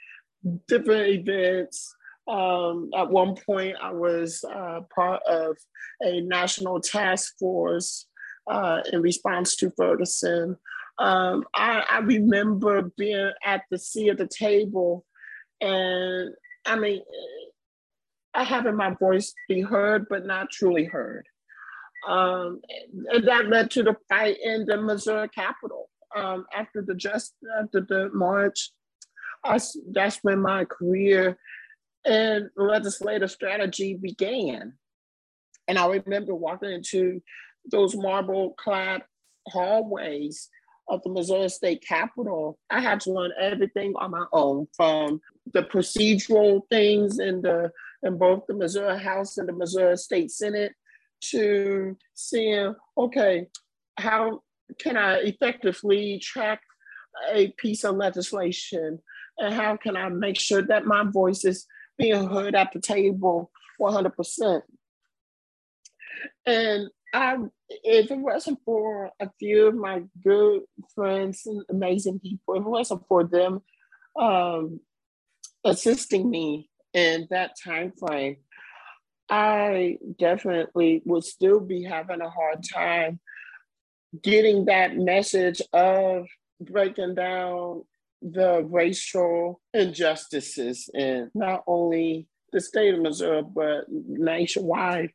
[0.67, 1.93] different events.
[2.27, 5.57] Um, at one point, I was uh, part of
[6.01, 8.07] a national task force
[8.49, 10.57] uh, in response to Ferguson.
[10.99, 15.05] Um, I, I, remember being at the seat of the table
[15.61, 16.33] and
[16.65, 17.01] I mean,
[18.33, 21.27] I having my voice be heard, but not truly heard.
[22.07, 22.61] Um,
[23.11, 25.89] and that led to the fight in the Missouri Capitol.
[26.15, 28.71] Um, after the just after the march,
[29.43, 29.59] I,
[29.91, 31.37] that's when my career
[32.05, 34.73] in legislative strategy began.
[35.67, 37.21] And I remember walking into
[37.69, 39.03] those marble clad
[39.47, 40.49] hallways
[40.89, 45.21] of the Missouri State Capitol, I had to learn everything on my own from
[45.53, 47.71] the procedural things in the
[48.03, 50.73] in both the Missouri House and the Missouri State Senate
[51.31, 53.47] to seeing, okay,
[53.97, 54.41] how
[54.79, 56.61] can I effectively track
[57.31, 58.99] a piece of legislation?
[59.37, 61.65] And how can I make sure that my voice is
[61.97, 64.61] being heard at the table 100%?
[66.45, 67.37] And I,
[67.69, 70.61] if it wasn't for a few of my good
[70.95, 73.61] friends and amazing people, if it wasn't for them
[74.19, 74.79] um,
[75.63, 78.37] assisting me in that time frame,
[79.29, 83.19] I definitely would still be having a hard time
[84.21, 86.27] getting that message of
[86.61, 87.83] breaking down
[88.21, 95.11] the racial injustices in not only the state of Missouri, but nationwide.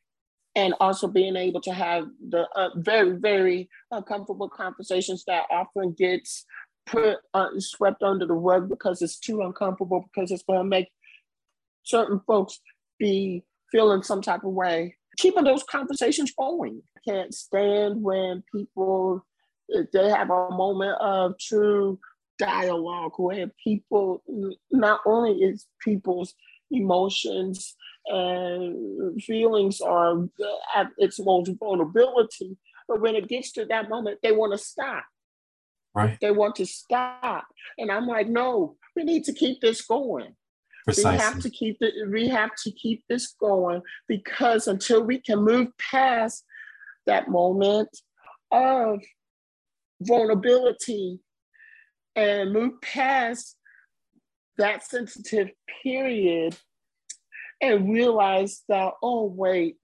[0.55, 6.45] And also being able to have the uh, very, very uncomfortable conversations that often gets
[6.85, 10.89] put uh, swept under the rug because it's too uncomfortable because it's going to make
[11.85, 12.61] certain folks
[12.99, 14.97] be feeling some type of way.
[15.19, 16.83] Keeping those conversations going.
[16.97, 19.25] I Can't stand when people
[19.93, 21.99] they have a moment of true
[22.39, 24.23] dialogue where people
[24.71, 26.35] not only is people's
[26.71, 27.75] emotions
[28.07, 30.29] and feelings are
[30.75, 32.57] at its most vulnerability,
[32.89, 35.05] but when it gets to that moment, they want to stop.
[35.95, 36.19] Right.
[36.21, 37.47] They want to stop.
[37.79, 40.35] And I'm like, no, we need to keep this going.
[40.85, 41.13] Precisely.
[41.13, 45.39] We have to keep it, we have to keep this going because until we can
[45.39, 46.45] move past
[47.07, 47.89] that moment
[48.51, 49.01] of
[50.01, 51.21] vulnerability
[52.17, 53.57] and move past
[54.59, 55.51] that sensitive
[55.83, 56.57] period
[57.61, 59.77] and realize that, oh, wait,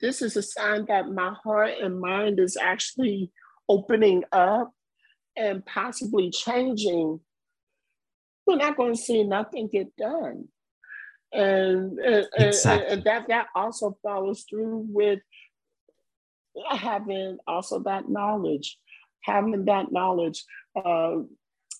[0.00, 3.30] this is a sign that my heart and mind is actually
[3.68, 4.70] opening up
[5.36, 7.20] and possibly changing,
[8.48, 10.48] we're not going to see nothing get done.
[11.32, 12.94] And, and, exactly.
[12.94, 15.20] and that, that also follows through with
[16.70, 18.78] having also that knowledge,
[19.22, 20.44] having that knowledge.
[20.74, 21.18] Uh,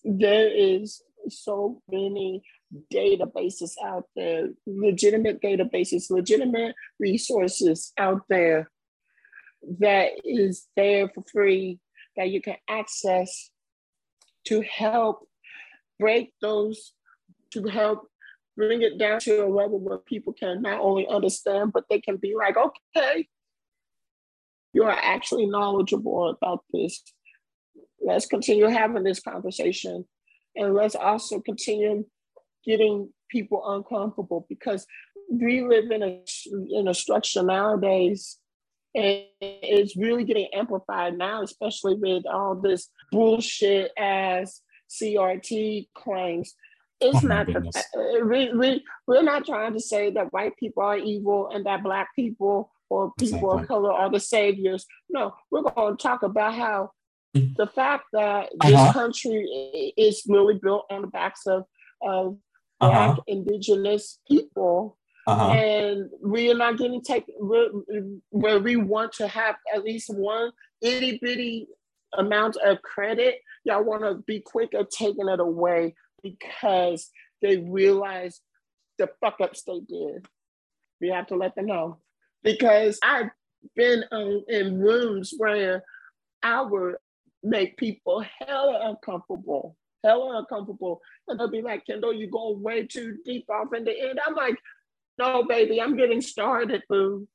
[0.04, 2.42] there is so many
[2.92, 8.70] databases out there, legitimate databases, legitimate resources out there
[9.80, 11.78] that is there for free
[12.16, 13.50] that you can access
[14.44, 15.27] to help
[15.98, 16.92] break those,
[17.52, 18.08] to help
[18.56, 22.16] bring it down to a level where people can not only understand, but they can
[22.16, 23.26] be like, okay,
[24.72, 27.02] you are actually knowledgeable about this.
[28.00, 30.04] Let's continue having this conversation.
[30.56, 32.04] And let's also continue
[32.64, 34.86] getting people uncomfortable because
[35.30, 36.22] we live in a
[36.70, 38.38] in a structure nowadays
[38.94, 44.60] and it's really getting amplified now, especially with all this bullshit as
[44.90, 46.54] CRT claims.
[47.00, 50.82] It's oh not the, uh, we, we, we're not trying to say that white people
[50.82, 53.62] are evil and that black people or people exactly.
[53.62, 54.86] of color are the saviors.
[55.08, 56.90] No, we're going to talk about how
[57.36, 57.54] mm.
[57.56, 58.70] the fact that uh-huh.
[58.70, 61.64] this country is really built on the backs of,
[62.02, 62.38] of
[62.80, 63.14] uh-huh.
[63.14, 65.50] black indigenous people uh-huh.
[65.50, 67.34] and we are not getting taken
[68.30, 71.66] where we want to have at least one itty bitty
[72.16, 73.36] amount of credit.
[73.64, 77.10] Y'all want to be quick at taking it away because
[77.42, 78.40] they realize
[78.98, 80.26] the fuck ups they did.
[81.00, 81.98] We have to let them know
[82.42, 83.30] because I've
[83.76, 85.84] been um, in rooms where
[86.42, 86.96] I would
[87.42, 91.00] make people hella uncomfortable, hella uncomfortable.
[91.26, 94.18] And they'll be like, Kendall, you go way too deep off in the end.
[94.26, 94.56] I'm like,
[95.18, 97.26] no, baby, I'm getting started, boo.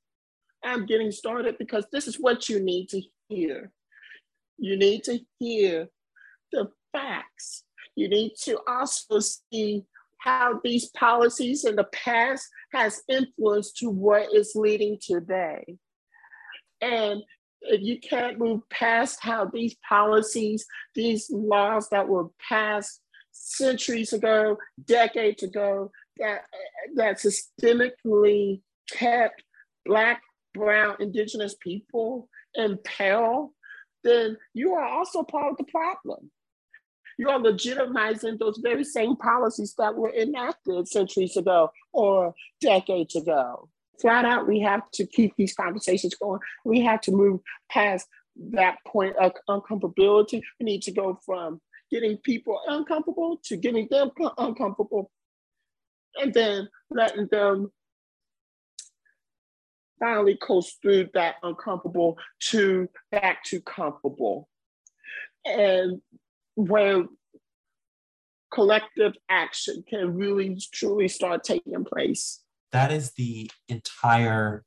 [0.64, 3.72] I'm getting started because this is what you need to hear.
[4.58, 5.90] You need to hear
[6.52, 7.64] the facts.
[7.96, 9.86] You need to also see
[10.20, 15.78] how these policies in the past has influenced to what is leading today.
[16.82, 17.22] And
[17.62, 23.02] if you can't move past how these policies, these laws that were passed
[23.32, 26.42] centuries ago, decades ago, that
[26.96, 29.44] that systemically kept
[29.86, 30.22] Black,
[30.54, 33.54] Brown, Indigenous people in peril,
[34.04, 36.32] then you are also part of the problem.
[37.18, 43.70] You are legitimizing those very same policies that were enacted centuries ago or decades ago.
[44.02, 46.40] Flat out, we have to keep these conversations going.
[46.66, 48.08] We have to move past
[48.52, 50.42] that point of uncomfortability.
[50.60, 55.12] We need to go from getting people uncomfortable to getting them uncomfortable
[56.20, 57.72] and then letting them
[60.04, 64.50] finally coast through that uncomfortable to back to comfortable.
[65.46, 66.02] And
[66.56, 67.06] where
[68.54, 72.42] collective action can really truly start taking place.
[72.72, 74.64] That is the entire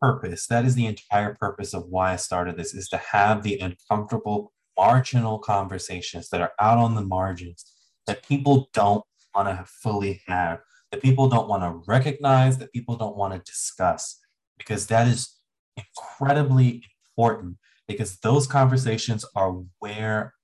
[0.00, 0.46] purpose.
[0.46, 4.52] That is the entire purpose of why I started this is to have the uncomfortable
[4.76, 7.72] marginal conversations that are out on the margins
[8.06, 10.60] that people don't want to fully have,
[10.90, 14.18] that people don't want to recognize, that people don't want to discuss,
[14.60, 15.36] because that is
[15.76, 17.56] incredibly important
[17.88, 20.34] because those conversations are where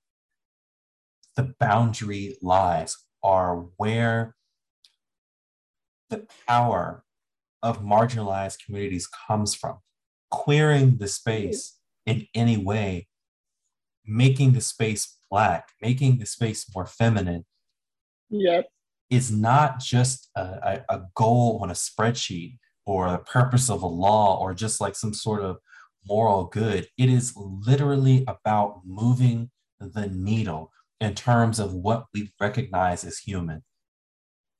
[1.35, 4.35] the boundary lies, are where
[6.09, 7.03] the power
[7.61, 9.77] of marginalized communities comes from.
[10.31, 13.07] Queering the space in any way,
[14.03, 17.45] making the space black, making the space more feminine,
[18.29, 18.65] yep.
[19.11, 20.41] is not just a,
[20.89, 22.57] a, a goal on a spreadsheet
[22.87, 25.57] or the purpose of a law or just like some sort of
[26.07, 26.87] moral good.
[26.97, 30.71] It is literally about moving the needle
[31.01, 33.63] in terms of what we recognize as human.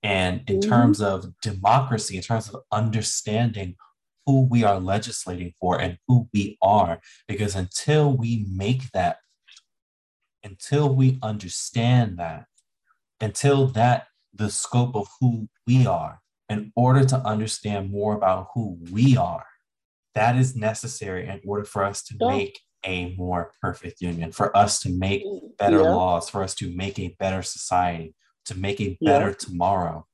[0.03, 0.69] And in mm-hmm.
[0.69, 3.75] terms of democracy, in terms of understanding
[4.25, 6.99] who we are legislating for and who we are,
[7.29, 9.17] because until we make that,
[10.43, 12.45] until we understand that,
[13.21, 16.19] until that, the scope of who we are,
[16.49, 19.45] in order to understand more about who we are,
[20.15, 22.27] that is necessary in order for us to yeah.
[22.27, 25.23] make a more perfect union, for us to make
[25.57, 25.89] better yeah.
[25.89, 29.35] laws, for us to make a better society, to make a better yeah.
[29.37, 30.07] tomorrow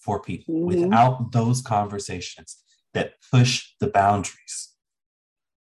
[0.00, 0.54] for people.
[0.54, 0.82] Mm-hmm.
[0.82, 2.58] Without those conversations
[2.94, 4.72] that push the boundaries,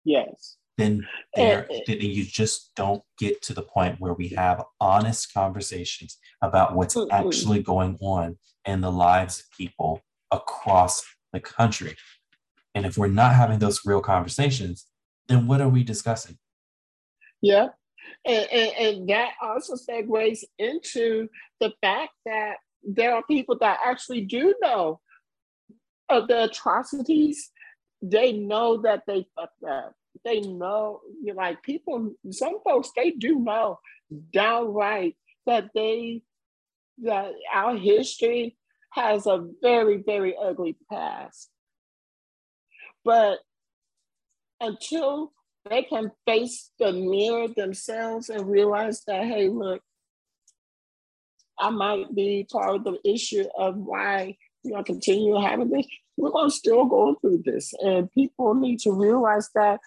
[0.06, 1.06] yes, then
[1.36, 6.76] there, then you just don't get to the point where we have honest conversations about
[6.76, 7.14] what's mm-hmm.
[7.14, 10.02] actually going on in the lives of people
[10.34, 11.96] across the country.
[12.76, 14.88] And if we're not having those real conversations,
[15.28, 16.38] then what are we discussing?
[17.42, 17.68] Yeah.
[18.26, 21.30] And, and, and that also segues into
[21.60, 25.00] the fact that there are people that actually do know
[26.10, 27.52] of the atrocities.
[28.02, 29.94] They know that they fucked up.
[30.26, 33.80] They know, you like people, some folks, they do know
[34.32, 35.16] downright
[35.46, 36.24] that they,
[37.04, 38.58] that our history
[38.94, 41.50] has a very, very ugly past.
[43.04, 43.40] But
[44.62, 45.34] until
[45.70, 49.82] they can face the mirror themselves and realize that, hey, look,
[51.60, 55.88] I might be part of the issue of why we are continue having this.
[56.18, 57.74] We're going to still go through this.
[57.80, 59.80] And people need to realize that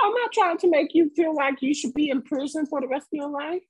[0.00, 2.88] I'm not trying to make you feel like you should be in prison for the
[2.88, 3.62] rest of your life.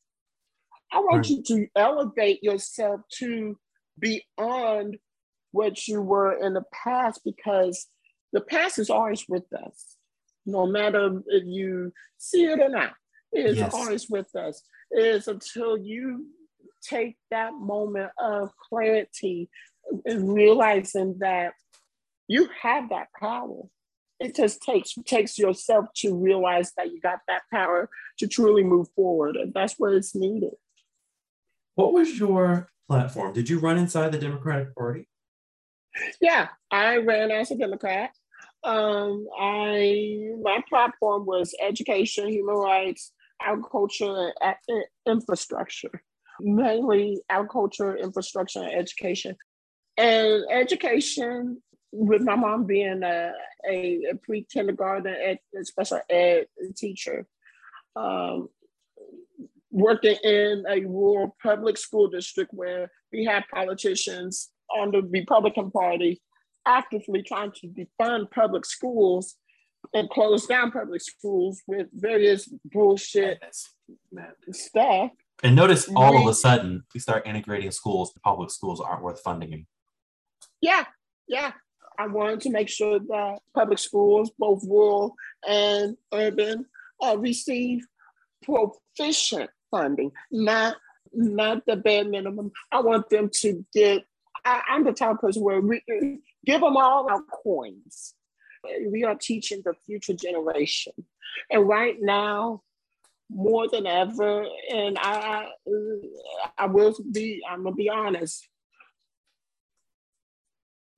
[0.93, 1.29] I want right.
[1.29, 3.57] you to elevate yourself to
[3.99, 4.99] beyond
[5.53, 7.87] what you were in the past because
[8.33, 9.97] the past is always with us,
[10.47, 12.95] no matter if you see it or not.
[13.33, 13.73] It is yes.
[13.75, 14.63] always with us.
[14.91, 16.27] It is until you
[16.83, 19.49] take that moment of clarity
[20.05, 21.53] and realizing that
[22.29, 23.63] you have that power.
[24.21, 28.89] It just takes takes yourself to realize that you got that power to truly move
[28.95, 30.55] forward, and that's where it's needed.
[31.75, 33.33] What was your platform?
[33.33, 35.09] Did you run inside the Democratic Party?
[36.21, 38.11] Yeah, I ran as a Democrat.
[38.65, 46.03] Um, I my platform was education, human rights, agriculture, and infrastructure.
[46.41, 49.37] Mainly agriculture, infrastructure, and education.
[49.99, 53.33] And education, with my mom being a,
[53.69, 56.47] a, pre kindergarten ed, special ed
[56.77, 57.27] teacher,
[57.97, 58.49] um,
[59.73, 66.21] working in a rural public school district where we had politicians on the Republican Party
[66.67, 69.37] actively trying to defund public schools
[69.95, 73.43] and close down public schools with various bullshit
[74.53, 75.11] stuff.
[75.43, 78.13] And notice all we, of a sudden we start integrating schools.
[78.13, 79.67] The public schools aren't worth funding.
[80.61, 80.85] Yeah,
[81.27, 81.53] yeah.
[81.99, 85.15] I wanted to make sure that public schools, both rural
[85.47, 86.67] and urban,
[87.03, 87.85] uh, receive
[88.45, 90.77] proficient funding, not
[91.13, 92.53] not the bare minimum.
[92.71, 94.05] I want them to get.
[94.45, 95.83] I, am the type of person where we
[96.45, 98.15] give them all our coins.
[98.87, 100.93] We are teaching the future generation,
[101.51, 102.63] and right now,
[103.31, 105.49] more than ever, and I,
[106.57, 107.43] I will be.
[107.49, 108.49] I'm gonna be honest.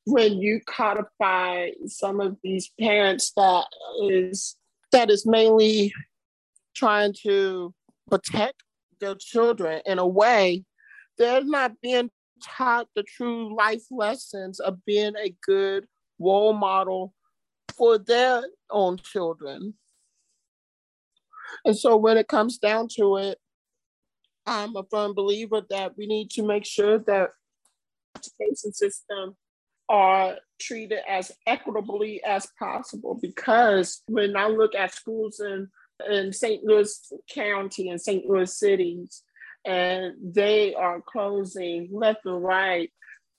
[0.06, 3.64] When you codify some of these parents that
[4.10, 4.56] is
[4.92, 5.94] that is mainly
[6.74, 7.74] trying to
[8.08, 8.62] protect
[9.00, 10.64] their children in a way
[11.18, 12.10] they're not being
[12.42, 15.86] taught the true life lessons of being a good
[16.18, 17.14] role model
[17.76, 19.74] for their own children.
[21.64, 23.38] And so when it comes down to it,
[24.46, 27.30] I'm a firm believer that we need to make sure that
[28.16, 29.36] education system
[29.88, 35.68] are treated as equitably as possible because when I look at schools in
[36.10, 36.64] in St.
[36.64, 38.26] Louis County and St.
[38.26, 39.22] Louis cities,
[39.64, 42.90] and they are closing left and right.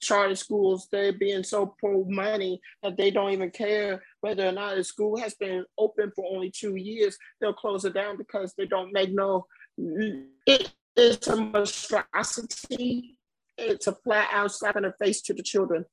[0.02, 4.78] Charter schools, they're being so pro money that they don't even care whether or not
[4.78, 7.18] a school has been open for only two years.
[7.40, 9.48] They'll close it down because they don't make no.
[9.78, 13.18] It is a monstrosity.
[13.58, 15.86] It's a flat out slap in the face to the children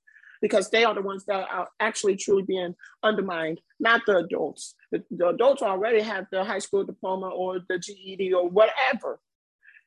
[0.43, 4.75] because they are the ones that are actually truly being undermined, not the adults.
[4.91, 9.21] The, the adults already have the high school diploma or the GED or whatever.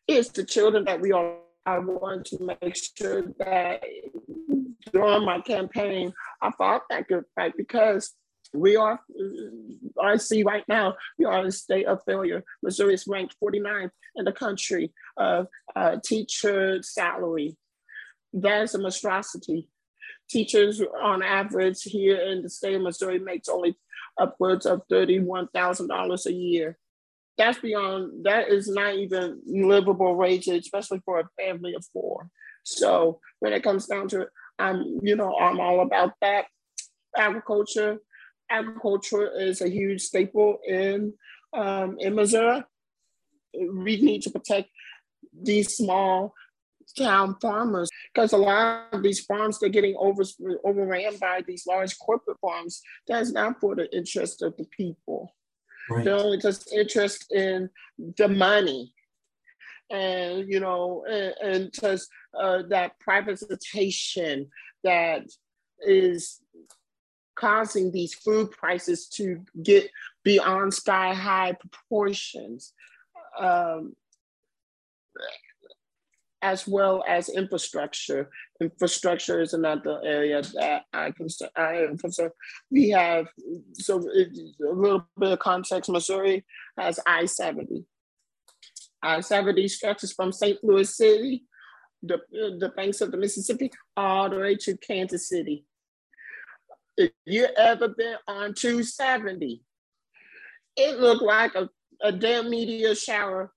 [0.08, 1.36] It's the children that we are.
[1.68, 3.84] I want to make sure that
[4.94, 8.14] during my campaign, I fought that good fight because
[8.54, 9.00] we are,
[10.02, 12.44] I see right now, we are in a state of failure.
[12.62, 17.58] Missouri is ranked 49th in the country of uh, teacher salary.
[18.34, 19.68] That is a monstrosity
[20.30, 23.78] teachers on average here in the state of Missouri makes only
[24.20, 26.78] upwards of $31,000 a year.
[27.38, 32.30] That's beyond, that is not even livable wages, especially for a family of four.
[32.64, 36.46] So when it comes down to it, I'm, you know, I'm all about that.
[37.16, 38.00] Agriculture,
[38.50, 41.14] agriculture is a huge staple in
[41.54, 42.64] um, in Missouri.
[43.54, 44.70] We need to protect
[45.34, 46.34] these small
[46.98, 50.24] town farmers because a lot of these farms they're getting over
[50.64, 55.34] overran by these large corporate farms that's not for the interest of the people.
[55.90, 56.04] Right.
[56.04, 57.70] they're only just interested in
[58.18, 58.94] the money.
[59.92, 62.10] And you know and, and just
[62.40, 64.48] uh, that privatization
[64.84, 65.26] that
[65.82, 66.42] is
[67.36, 69.90] causing these food prices to get
[70.24, 72.74] beyond sky high proportions.
[73.38, 73.96] Um,
[76.46, 78.30] as well as infrastructure.
[78.62, 82.34] Infrastructure is another area that I, concern, I am concerned.
[82.70, 83.26] We have,
[83.74, 86.46] so a little bit of context, Missouri
[86.78, 87.84] has I-70.
[89.02, 90.64] I-70 stretches from St.
[90.64, 91.46] Louis City,
[92.04, 95.66] the, the banks of the Mississippi, all the way to Kansas City.
[96.96, 99.64] If you ever been on 270,
[100.78, 101.70] it looked like a,
[102.04, 103.52] a damn meteor shower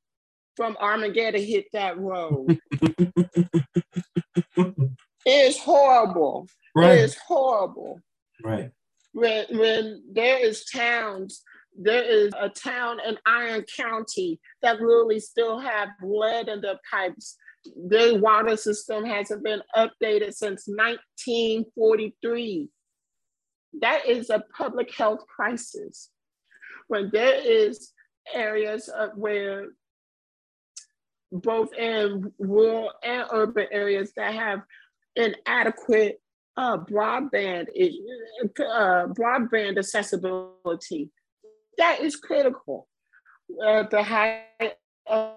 [0.59, 2.59] from Armageddon hit that road.
[5.25, 6.49] it's horrible.
[6.75, 6.99] Right.
[6.99, 8.01] It is horrible.
[8.43, 8.73] Right.
[9.13, 11.45] When when there is towns,
[11.81, 17.37] there is a town in Iron County that really still have lead in their pipes.
[17.77, 22.69] Their water system hasn't been updated since 1943.
[23.81, 26.11] That is a public health crisis.
[26.89, 27.93] When there is
[28.35, 29.69] areas where
[31.31, 34.63] both in rural and urban areas that have
[35.17, 36.21] inadequate
[36.57, 37.67] uh, broadband
[38.61, 41.11] uh, broadband accessibility.
[41.77, 42.89] That is critical.
[43.67, 44.75] At the height
[45.07, 45.37] of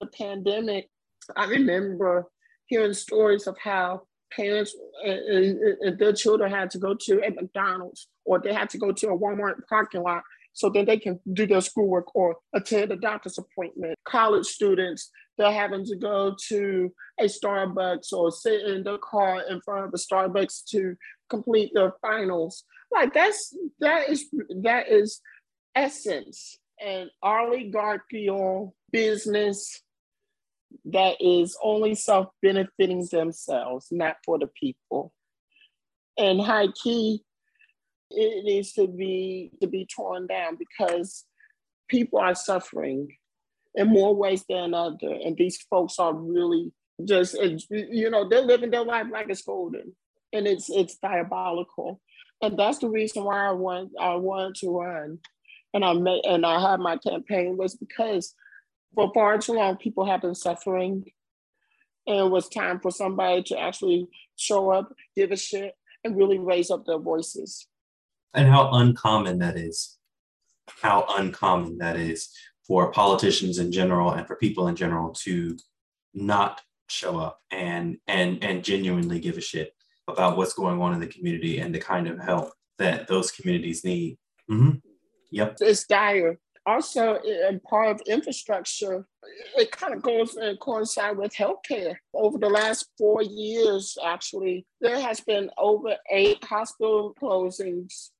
[0.00, 0.90] the pandemic,
[1.36, 2.26] I remember
[2.66, 4.02] hearing stories of how
[4.32, 8.78] parents and, and their children had to go to a McDonald's or they had to
[8.78, 10.22] go to a Walmart parking lot
[10.60, 13.94] so then they can do their schoolwork or attend a doctor's appointment.
[14.06, 19.62] College students, they're having to go to a Starbucks or sit in their car in
[19.62, 20.96] front of a Starbucks to
[21.30, 22.64] complete their finals.
[22.92, 24.28] Like that's that is
[24.62, 25.22] that is
[25.74, 29.82] essence and oligarchical business
[30.84, 35.12] that is only self-benefiting themselves, not for the people.
[36.18, 37.22] And high key,
[38.10, 41.24] it needs to be to be torn down because
[41.88, 43.16] people are suffering
[43.74, 45.12] in more ways than other.
[45.24, 46.72] And these folks are really
[47.04, 47.34] just
[47.70, 49.94] you know they're living their life like it's golden.
[50.32, 52.00] And it's it's diabolical.
[52.42, 55.18] And that's the reason why i want i wanted to run.
[55.72, 58.34] And i made and i had my campaign was because
[58.94, 61.04] for far too long people have been suffering.
[62.06, 66.38] And it was time for somebody to actually show up give a shit and really
[66.38, 67.66] raise up their voices
[68.34, 69.96] and how uncommon that is.
[70.82, 72.30] How uncommon that is
[72.66, 75.56] for politicians in general and for people in general to
[76.14, 79.72] not show up and and and genuinely give a shit
[80.08, 83.84] about what's going on in the community and the kind of help that those communities
[83.84, 84.18] need.
[84.50, 84.78] Mm-hmm.
[85.30, 85.56] yep.
[85.60, 86.38] It's dire.
[86.66, 89.06] Also in part of infrastructure
[89.56, 91.96] it kind of goes and coincide with healthcare.
[92.14, 98.10] Over the last four years actually there has been over eight hospital closings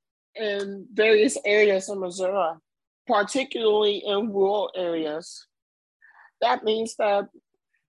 [0.41, 2.55] in various areas of Missouri,
[3.07, 5.47] particularly in rural areas.
[6.41, 7.29] That means that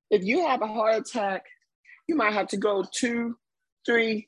[0.09, 1.45] if you have a heart attack,
[2.07, 3.37] you might have to go two,
[3.85, 4.27] three,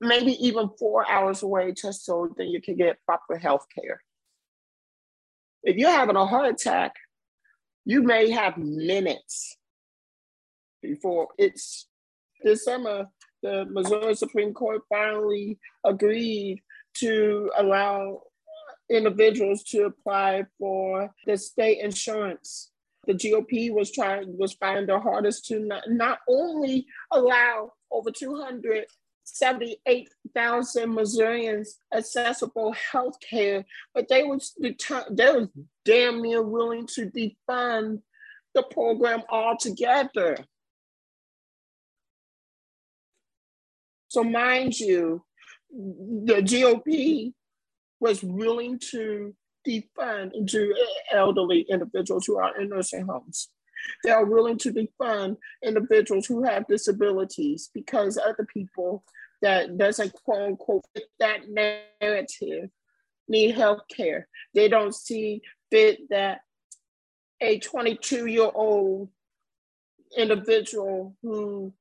[0.00, 4.02] maybe even four hours away just so that you can get proper health care.
[5.62, 6.94] If you're having a heart attack,
[7.84, 9.56] you may have minutes
[10.82, 11.86] before it's
[12.42, 13.06] this summer.
[13.42, 16.60] The Missouri Supreme Court finally agreed
[17.00, 18.22] to allow
[18.90, 22.70] individuals to apply for the state insurance.
[23.06, 30.94] The GOP was trying was trying their hardest to not, not only allow over 278,000
[30.94, 33.64] Missourians accessible health care,
[33.94, 35.48] but they was deter- they was
[35.84, 38.02] damn near willing to defund
[38.54, 40.36] the program altogether.
[44.08, 45.24] So mind you,
[45.70, 47.32] the GOP
[48.00, 49.34] was willing to
[49.66, 50.74] defund into
[51.12, 53.48] elderly individuals who are in nursing homes.
[54.04, 59.04] They are willing to defund individuals who have disabilities because other people
[59.42, 62.70] that doesn't quote unquote fit that narrative
[63.28, 64.26] need health care.
[64.54, 66.40] They don't see fit that
[67.40, 69.10] a 22 year old
[70.16, 71.72] individual who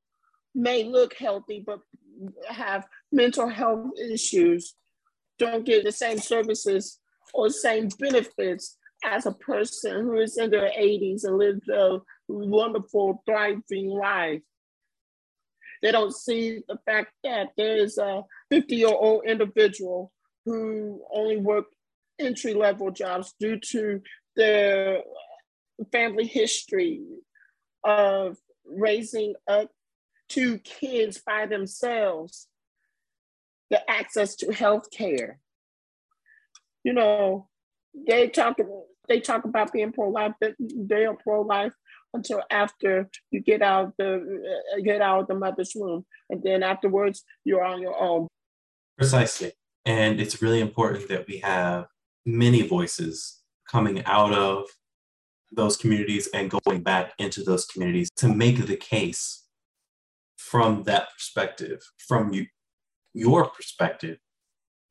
[0.54, 1.80] may look healthy but
[2.50, 4.76] have mental health issues
[5.40, 7.00] don't get the same services
[7.34, 13.22] or same benefits as a person who is in their 80s and lives a wonderful,
[13.26, 14.42] thriving life.
[15.82, 20.12] They don't see the fact that there is a 50 year old individual
[20.46, 21.76] who only worked
[22.20, 24.02] entry level jobs due to
[24.36, 25.04] their
[25.92, 27.02] family history
[27.84, 29.70] of raising up
[30.30, 32.48] two kids by themselves,
[33.70, 35.40] the access to health care.
[36.84, 37.48] You know,
[38.08, 38.58] they talk
[39.08, 41.74] they talk about being pro-life, but they are pro-life
[42.14, 46.64] until after you get out the uh, get out of the mother's womb, and then
[46.64, 48.28] afterwards you're on your own.
[48.98, 49.52] Precisely,
[49.86, 51.88] and it's really important that we have
[52.26, 54.66] many voices coming out of
[55.52, 59.47] those communities and going back into those communities to make the case
[60.50, 62.46] from that perspective, from you,
[63.14, 64.18] your perspective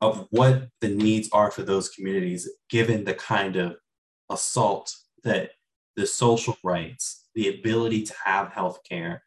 [0.01, 3.77] of what the needs are for those communities, given the kind of
[4.31, 4.93] assault
[5.25, 5.53] that
[5.97, 9.23] the social rights, the ability to have health care,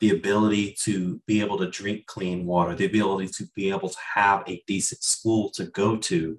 [0.00, 3.98] the ability to be able to drink clean water, the ability to be able to
[4.14, 6.36] have a decent school to go to,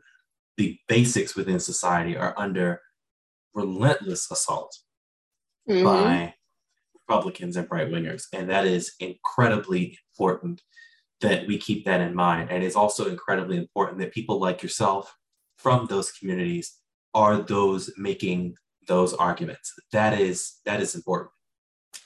[0.57, 2.79] the basics within society are under
[3.55, 4.77] relentless assault
[5.67, 5.83] mm-hmm.
[5.83, 6.33] by
[7.07, 8.25] Republicans and right wingers.
[8.33, 10.61] And that is incredibly important
[11.21, 12.51] that we keep that in mind.
[12.51, 15.15] And it's also incredibly important that people like yourself
[15.57, 16.77] from those communities
[17.13, 18.55] are those making
[18.87, 19.73] those arguments.
[19.91, 21.31] That is that is important.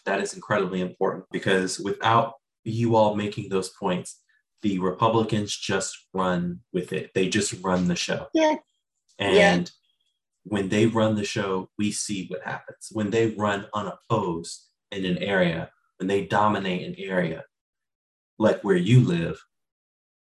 [0.06, 2.34] That is incredibly important because without
[2.64, 4.22] you all making those points,
[4.62, 7.12] the Republicans just run with it.
[7.14, 8.28] They just run the show.
[8.34, 8.56] Yeah.
[9.20, 9.64] And yeah.
[10.44, 12.90] when they run the show, we see what happens.
[12.92, 15.70] When they run unopposed in an area,
[16.00, 17.44] when they dominate an area,
[18.40, 19.44] like where you live,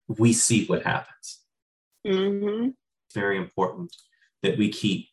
[0.08, 1.40] we see what happens.
[2.06, 2.70] Mm-hmm.
[3.14, 3.94] Very important
[4.42, 5.08] that we keep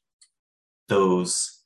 [0.88, 1.64] those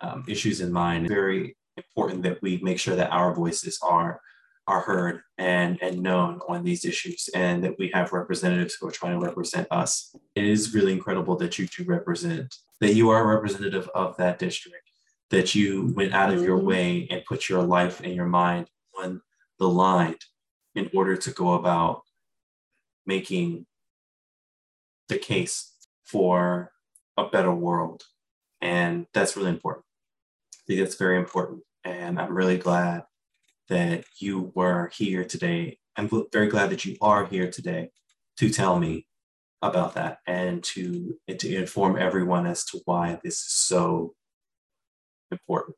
[0.00, 1.08] um, issues in mind.
[1.08, 4.20] Very important that we make sure that our voices are
[4.66, 8.92] are heard and and known on these issues, and that we have representatives who are
[8.92, 10.14] trying to represent us.
[10.34, 14.38] It is really incredible that you do represent, that you are a representative of that
[14.38, 14.89] district,
[15.30, 19.20] that you went out of your way and put your life and your mind on
[19.58, 20.16] the line
[20.74, 22.02] in order to go about
[23.06, 23.66] making
[25.08, 25.72] the case
[26.04, 26.72] for
[27.16, 28.02] a better world.
[28.60, 29.84] And that's really important.
[30.54, 31.62] I think that's very important.
[31.84, 33.04] And I'm really glad
[33.68, 35.78] that you were here today.
[35.96, 37.90] I'm very glad that you are here today
[38.38, 39.06] to tell me
[39.62, 44.14] about that and to, and to inform everyone as to why this is so
[45.30, 45.76] important.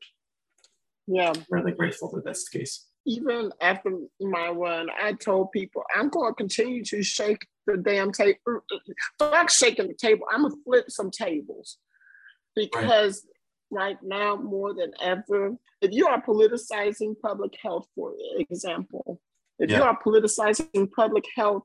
[1.07, 1.33] Yeah.
[1.35, 6.09] I'm really grateful that that's the case even after my run, I told people I'm
[6.09, 8.37] going to continue to shake the damn table.
[8.47, 8.79] Er, er,
[9.19, 10.25] Fuck shaking the table.
[10.31, 11.77] I'm gonna flip some tables
[12.55, 13.25] because
[13.71, 13.97] right.
[13.97, 19.21] right now more than ever, if you are politicizing public health, for example,
[19.59, 19.77] if yeah.
[19.77, 21.63] you are politicizing public health,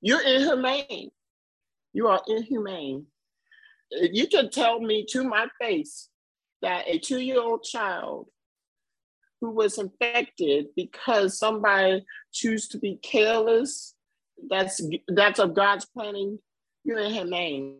[0.00, 1.10] you're inhumane.
[1.92, 3.06] You are inhumane.
[3.90, 6.08] If you can tell me to my face
[6.62, 8.28] that a two-year-old child
[9.40, 13.94] who was infected because somebody choose to be careless.
[14.50, 16.38] That's that's of God's planning.
[16.84, 17.76] You're in inhumane.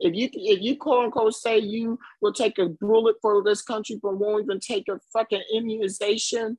[0.00, 3.98] If you if you quote unquote say you will take a bullet for this country
[4.02, 6.58] but won't even take a fucking immunization,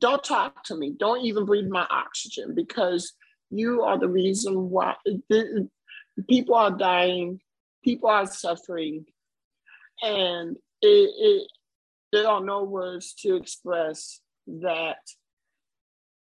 [0.00, 0.94] don't talk to me.
[0.98, 3.12] Don't even breathe my oxygen because
[3.52, 4.94] you are the reason why
[6.28, 7.40] people are dying,
[7.84, 9.04] people are suffering,
[10.02, 11.48] and it, it
[12.12, 14.98] there are no words to express that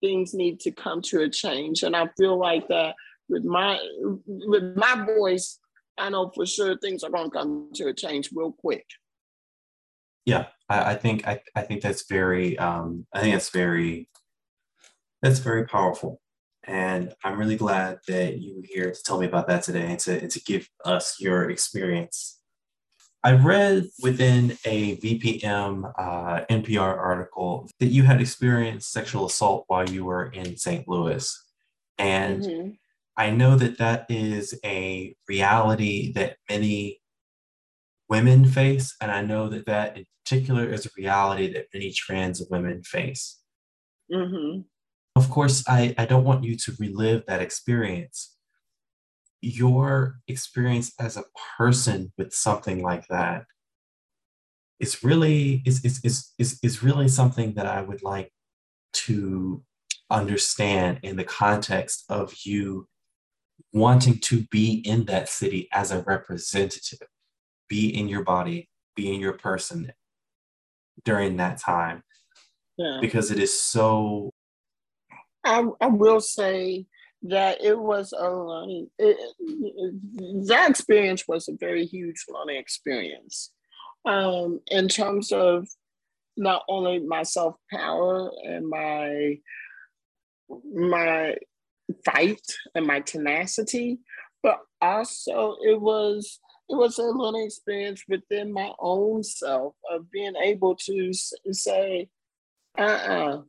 [0.01, 1.83] things need to come to a change.
[1.83, 2.95] And I feel like that
[3.29, 3.79] with my
[4.27, 5.59] with my voice,
[5.99, 8.87] I know for sure things are going to come to a change real quick.
[10.25, 14.09] Yeah, I, I think I, I think that's very um, I think that's very
[15.23, 16.21] that's very powerful.
[16.67, 19.99] And I'm really glad that you were here to tell me about that today and
[20.01, 22.41] to, and to give us your experience.
[23.23, 29.89] I read within a VPM uh, NPR article that you had experienced sexual assault while
[29.89, 30.87] you were in St.
[30.87, 31.37] Louis.
[31.99, 32.71] And mm-hmm.
[33.17, 37.01] I know that that is a reality that many
[38.09, 38.95] women face.
[39.01, 43.41] And I know that that in particular is a reality that many trans women face.
[44.13, 44.61] Mm-hmm.
[45.17, 48.37] Of course, I, I don't want you to relive that experience.
[49.41, 51.25] Your experience as a
[51.57, 53.47] person with something like that
[54.79, 58.31] is really is, is, is, is, is really something that I would like
[58.93, 59.65] to
[60.11, 62.87] understand in the context of you
[63.73, 67.09] wanting to be in that city as a representative,
[67.71, 69.93] be in your body, be in your person
[71.05, 72.03] during that time.
[72.77, 72.99] Yeah.
[73.01, 74.33] Because it is so
[75.47, 76.87] I, I will say
[77.23, 83.51] that it was a learning, it, it, that experience was a very huge learning experience.
[84.05, 85.67] Um, in terms of
[86.37, 89.39] not only my self power and my
[90.73, 91.35] my
[92.05, 92.41] fight
[92.75, 93.99] and my tenacity,
[94.43, 100.35] but also it was it was a learning experience within my own self of being
[100.37, 102.09] able to say,
[102.77, 103.43] uh-uh,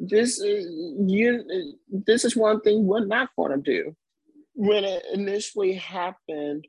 [0.00, 0.66] this is
[1.06, 3.96] you this is one thing we're not going to do.
[4.54, 6.66] When it initially happened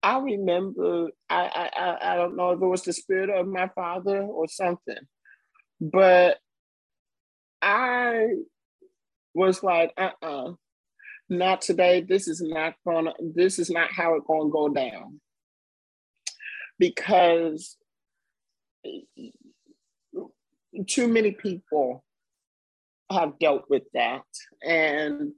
[0.00, 4.22] i remember I, I i don't know if it was the spirit of my father
[4.22, 4.98] or something
[5.80, 6.38] but
[7.60, 8.28] i
[9.34, 10.52] was like uh-uh
[11.28, 12.00] not today.
[12.00, 15.20] This is not gonna this is not how it's gonna go down.
[16.78, 17.76] Because
[20.86, 22.04] too many people
[23.10, 24.22] have dealt with that.
[24.62, 25.32] And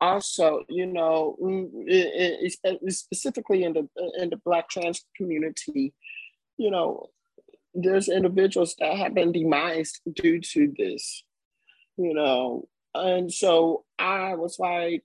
[0.00, 2.50] also, you know, mm,
[2.90, 3.88] specifically in the
[4.18, 5.94] in the Black trans community,
[6.58, 7.06] you know,
[7.74, 11.24] there's individuals that have been demised due to this,
[11.96, 12.68] you know.
[12.94, 15.04] And so I was like,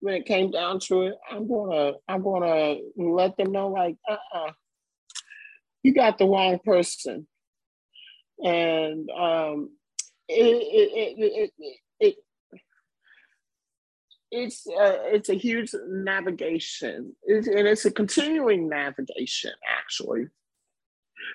[0.00, 4.52] when it came down to it, I'm gonna I'm gonna let them know like, uh-uh,
[5.82, 7.26] you got the wrong person
[8.44, 9.70] and um,
[10.28, 12.16] it, it, it, it,
[14.30, 20.28] it's a, it's a huge navigation, and it's a continuing navigation actually,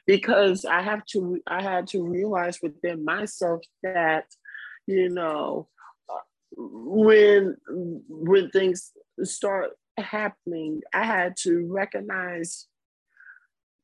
[0.08, 4.26] because I have to I had to realize within myself that
[4.88, 5.68] you know
[6.56, 7.58] when
[8.08, 8.92] when things
[9.24, 12.68] start happening, I had to recognize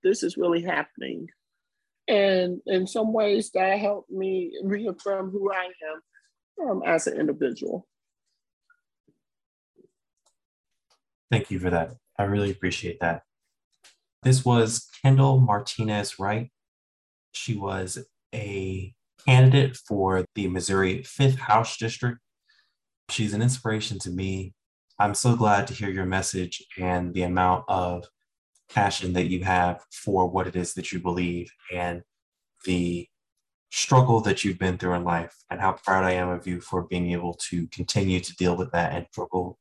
[0.04, 1.28] this is really happening
[2.12, 7.88] and in some ways that helped me reaffirm who I am um, as an individual.
[11.32, 11.96] Thank you for that.
[12.20, 13.24] I really appreciate that.
[14.24, 16.52] This was Kendall Martinez Wright.
[17.32, 17.98] She was
[18.36, 18.94] a
[19.26, 22.20] candidate for the Missouri 5th House District.
[23.10, 24.54] She's an inspiration to me.
[25.00, 28.04] I'm so glad to hear your message and the amount of
[28.74, 32.04] passion that you have for what it is that you believe and
[32.66, 33.08] the
[33.72, 36.84] struggle that you've been through in life and how proud I am of you for
[36.84, 39.58] being able to continue to deal with that and struggle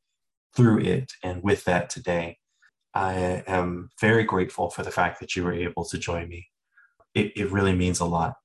[0.55, 2.37] through it and with that today.
[2.93, 6.49] I am very grateful for the fact that you were able to join me.
[7.13, 8.35] It, it really means a lot.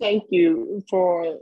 [0.00, 1.40] Thank you for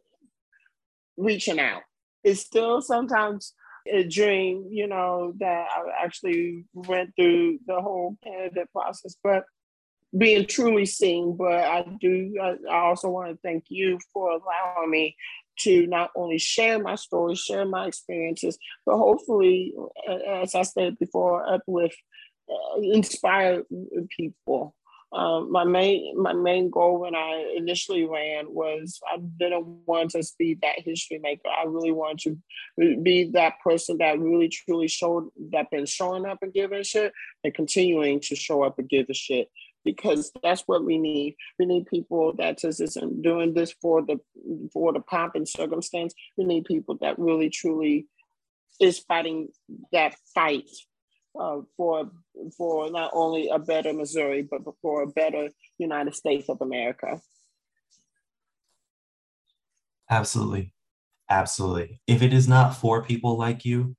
[1.17, 1.83] reaching out.
[2.25, 3.55] It's still sometimes
[3.91, 9.45] a dream, you know, that I actually went through the whole candidate process, but
[10.17, 11.37] being truly seen.
[11.37, 12.35] But I do,
[12.71, 15.17] I also want to thank you for allowing me
[15.61, 19.75] to not only share my story, share my experiences, but hopefully,
[20.27, 21.97] as I said before, uplift,
[22.51, 23.63] uh, inspire
[24.17, 24.75] people.
[25.13, 30.25] Um, my main my main goal when I initially ran was I didn't want to
[30.39, 31.49] be that history maker.
[31.49, 32.41] I really wanted
[32.81, 37.13] to be that person that really truly showed that been showing up and giving shit
[37.45, 39.51] and continuing to show up and give a shit
[39.85, 41.37] because that's what we need.
[41.59, 44.19] We need people that just isn't doing this for the
[44.73, 46.15] for the pomp and circumstance.
[46.39, 48.07] We need people that really truly
[48.81, 49.49] is fighting
[49.93, 50.71] that fight
[51.39, 52.11] uh, for
[52.57, 55.49] for not only a better Missouri, but for a better
[55.79, 57.21] United States of America.
[60.11, 60.75] Absolutely.
[61.31, 62.01] Absolutely.
[62.07, 63.97] If it is not for people like you,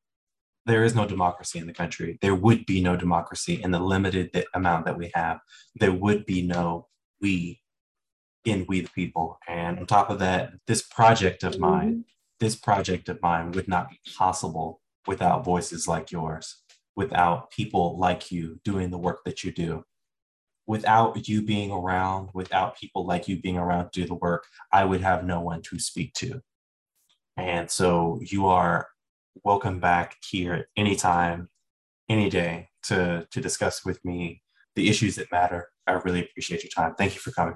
[0.65, 2.18] there is no democracy in the country.
[2.22, 5.39] There would be no democracy in the limited amount that we have.
[5.76, 6.88] There would be no
[7.19, 7.61] we
[8.45, 9.39] in We the People.
[9.47, 12.01] And on top of that, this project of mine, mm-hmm.
[12.39, 16.61] this project of mine would not be possible without voices like yours,
[16.95, 19.84] without people like you doing the work that you do.
[20.65, 24.86] Without you being around, without people like you being around to do the work, I
[24.86, 26.41] would have no one to speak to.
[27.36, 28.88] And so you are
[29.44, 31.49] welcome back here anytime,
[32.07, 34.41] any day to, to discuss with me
[34.76, 35.70] the issues that matter.
[35.88, 36.95] I really appreciate your time.
[36.98, 37.56] Thank you for coming.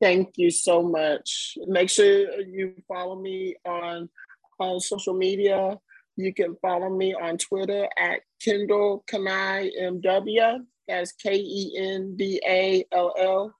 [0.00, 1.58] Thank you so much.
[1.66, 4.08] Make sure you follow me on,
[4.58, 5.78] on social media.
[6.20, 10.58] You can follow me on Twitter at Kendall Kani MW.
[10.86, 13.54] That's K E N D A L L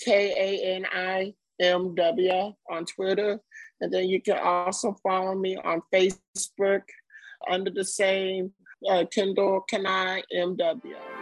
[0.00, 3.40] K A N I M W on Twitter.
[3.80, 6.82] And then you can also follow me on Facebook
[7.50, 8.52] under the same
[8.88, 11.13] uh, Kendall Kani MW.